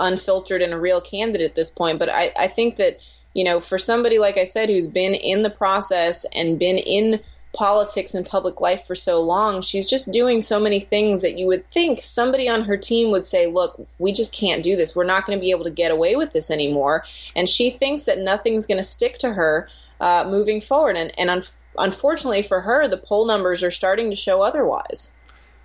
[0.00, 1.98] unfiltered and a real candidate at this point.
[1.98, 2.98] But I, I think that,
[3.34, 7.20] you know, for somebody like I said who's been in the process and been in
[7.52, 11.46] politics and public life for so long, she's just doing so many things that you
[11.46, 14.94] would think somebody on her team would say, Look, we just can't do this.
[14.94, 17.04] We're not going to be able to get away with this anymore.
[17.34, 19.68] And she thinks that nothing's going to stick to her
[20.00, 20.96] uh, moving forward.
[20.96, 21.42] And, and un-
[21.78, 25.14] unfortunately for her, the poll numbers are starting to show otherwise.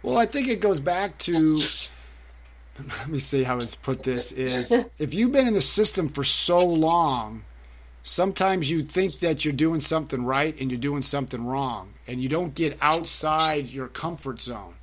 [0.01, 1.59] Well, I think it goes back to
[2.77, 6.23] let me see how it's put this is if you've been in the system for
[6.23, 7.43] so long
[8.05, 12.29] sometimes you think that you're doing something right and you're doing something wrong and you
[12.29, 14.75] don't get outside your comfort zone.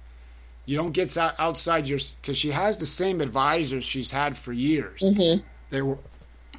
[0.66, 5.02] You don't get outside your because she has the same advisors she's had for years.
[5.02, 5.44] Mm-hmm.
[5.70, 5.98] they were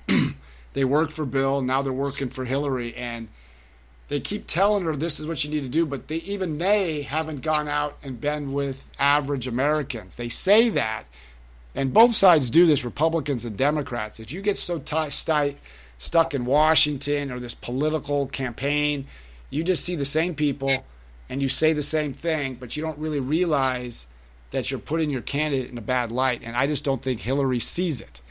[0.74, 3.30] they worked for bill now they're working for hillary and
[4.10, 7.04] they keep telling her this is what you need to do but they even they
[7.04, 10.16] haven't gone out and been with average americans.
[10.16, 11.06] They say that
[11.76, 15.14] and both sides do this republicans and democrats if you get so tight
[16.04, 19.08] stuck in Washington or this political campaign.
[19.50, 20.86] You just see the same people
[21.30, 24.06] and you say the same thing, but you don't really realize
[24.52, 26.42] that you're putting your candidate in a bad light.
[26.44, 28.22] And I just don't think Hillary sees it.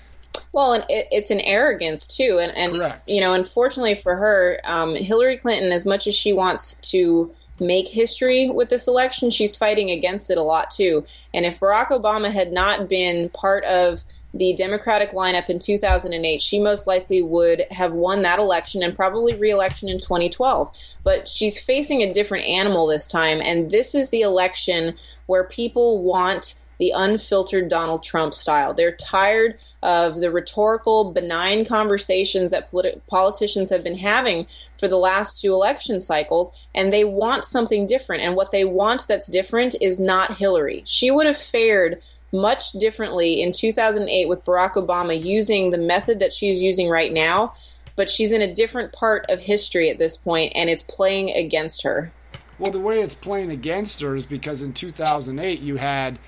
[0.53, 3.09] Well, and it, it's an arrogance too, and and Correct.
[3.09, 7.89] you know, unfortunately for her, um, Hillary Clinton, as much as she wants to make
[7.89, 11.05] history with this election, she's fighting against it a lot too.
[11.33, 14.05] And if Barack Obama had not been part of
[14.35, 19.37] the Democratic lineup in 2008, she most likely would have won that election and probably
[19.37, 20.75] re-election in 2012.
[21.05, 24.95] But she's facing a different animal this time, and this is the election
[25.27, 28.75] where people want the unfiltered Donald Trump style.
[28.75, 34.49] They're tired of the rhetorical, benign conversations that politi- politicians have been having
[34.81, 38.25] for the last two election cycles, and they want something different.
[38.25, 40.83] And what they want that's different is not Hillary.
[40.85, 42.03] She would have fared
[42.33, 47.55] much differently in 2008 with Barack Obama using the method that she's using right now,
[47.95, 51.85] but she's in a different part of history at this point and it's playing against
[51.85, 52.11] her.
[52.59, 56.19] Well, the way it's playing against her is because in 2008 you had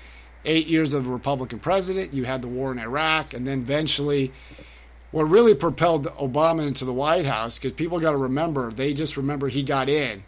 [0.45, 4.31] eight years of a Republican president, you had the war in Iraq, and then eventually
[5.11, 9.15] what really propelled Obama into the White House, because people got to remember, they just
[9.15, 10.23] remember he got in.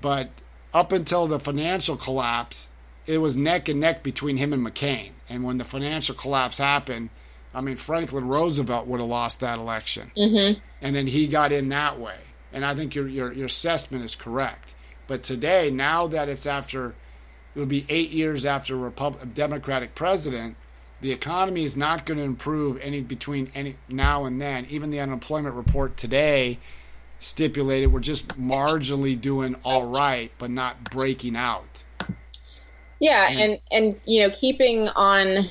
[0.00, 0.30] But
[0.74, 2.68] up until the financial collapse,
[3.06, 5.10] it was neck and neck between him and McCain.
[5.28, 7.10] And when the financial collapse happened,
[7.54, 10.10] I mean, Franklin Roosevelt would have lost that election.
[10.16, 10.60] Mm-hmm.
[10.82, 12.16] And then he got in that way.
[12.52, 14.74] And I think your, your, your assessment is correct.
[15.06, 16.94] But today, now that it's after,
[17.56, 20.56] it would be eight years after a Republic, Democratic president,
[21.00, 24.66] the economy is not going to improve any between any now and then.
[24.68, 26.58] Even the unemployment report today
[27.18, 31.82] stipulated we're just marginally doing all right, but not breaking out.
[33.00, 35.44] Yeah, and and you know, keeping on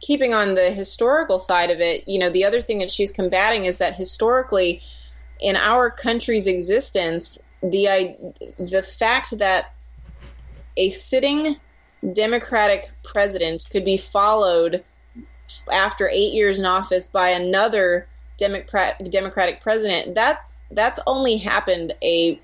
[0.00, 3.64] keeping on the historical side of it, you know, the other thing that she's combating
[3.64, 4.82] is that historically
[5.38, 8.16] in our country's existence, the I,
[8.58, 9.74] the fact that
[10.76, 11.56] a sitting
[12.12, 14.84] democratic president could be followed
[15.70, 18.06] after 8 years in office by another
[18.40, 22.40] democratic democratic president, that's that's only happened a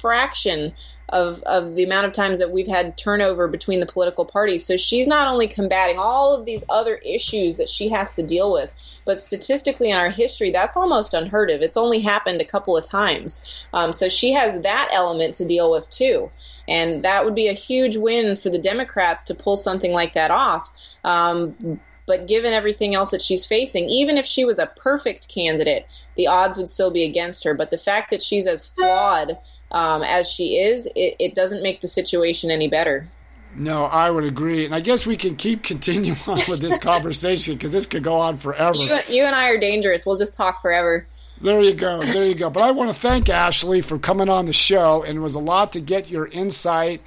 [0.00, 0.74] fraction
[1.10, 4.66] of of the amount of times that we've had turnover between the political parties.
[4.66, 8.52] So she's not only combating all of these other issues that she has to deal
[8.52, 8.72] with,
[9.04, 11.62] but statistically in our history, that's almost unheard of.
[11.62, 13.46] It's only happened a couple of times.
[13.72, 16.30] Um, so she has that element to deal with too.
[16.68, 20.30] And that would be a huge win for the Democrats to pull something like that
[20.30, 20.72] off.
[21.04, 25.86] Um, but given everything else that she's facing, even if she was a perfect candidate,
[26.16, 27.52] the odds would still be against her.
[27.54, 29.38] But the fact that she's as flawed
[29.72, 33.08] um, as she is, it, it doesn't make the situation any better.
[33.56, 37.54] No, I would agree, and I guess we can keep continuing on with this conversation
[37.54, 38.76] because this could go on forever.
[38.76, 40.06] You, you, and I are dangerous.
[40.06, 41.06] We'll just talk forever.
[41.40, 42.02] There you go.
[42.02, 42.48] There you go.
[42.48, 45.40] But I want to thank Ashley for coming on the show, and it was a
[45.40, 47.02] lot to get your insight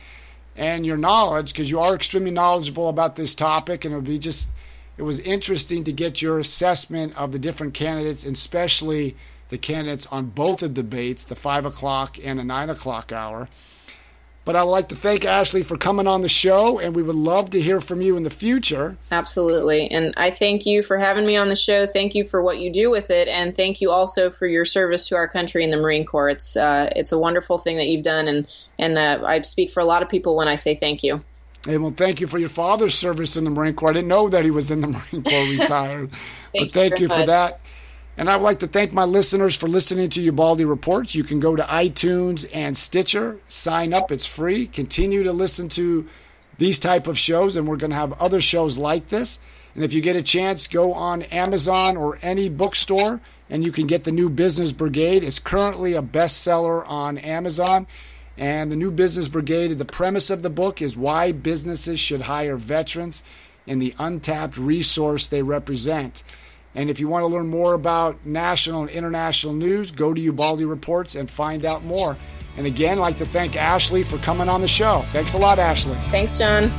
[0.56, 4.20] and your knowledge because you are extremely knowledgeable about this topic, and it would be
[4.20, 4.52] just
[4.98, 9.16] it was interesting to get your assessment of the different candidates, especially
[9.48, 13.48] the candidates on both of the debates, the five o'clock and the nine o'clock hour.
[14.50, 17.52] But I'd like to thank Ashley for coming on the show, and we would love
[17.52, 18.98] to hear from you in the future.
[19.12, 19.92] Absolutely.
[19.92, 21.86] And I thank you for having me on the show.
[21.86, 25.08] Thank you for what you do with it, and thank you also for your service
[25.10, 26.30] to our country in the Marine Corps.
[26.30, 28.48] It's uh, it's a wonderful thing that you've done, and
[28.80, 31.24] and uh, I speak for a lot of people when I say thank you.
[31.68, 33.92] Hey, well, thank you for your father's service in the Marine Corps.
[33.92, 36.10] I didn't know that he was in the Marine Corps retired,
[36.56, 37.28] but thank you, you for much.
[37.28, 37.60] that.
[38.18, 41.16] And I would like to thank my listeners for listening to Ubaldi Reports.
[41.16, 44.12] You can go to iTunes and Stitcher, sign up.
[44.12, 44.68] It's free.
[44.68, 46.08] Continue to listen to
[46.58, 49.40] these type of shows, and we're going to have other shows like this.
[49.74, 53.88] And if you get a chance, go on Amazon or any bookstore, and you can
[53.88, 55.24] get the New Business Brigade.
[55.24, 57.88] It's currently a bestseller on Amazon.
[58.38, 62.58] And the New Business Brigade, the premise of the book is why businesses should hire
[62.58, 63.24] veterans
[63.68, 66.24] and the untapped resource they represent.
[66.76, 70.66] And if you want to learn more about national and international news, go to Ubaldi
[70.66, 72.16] Reports and find out more.
[72.58, 75.06] And again, I'd like to thank Ashley for coming on the show.
[75.12, 75.96] Thanks a lot, Ashley.
[76.12, 76.70] Thanks, John.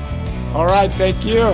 [0.55, 1.53] All right, thank you.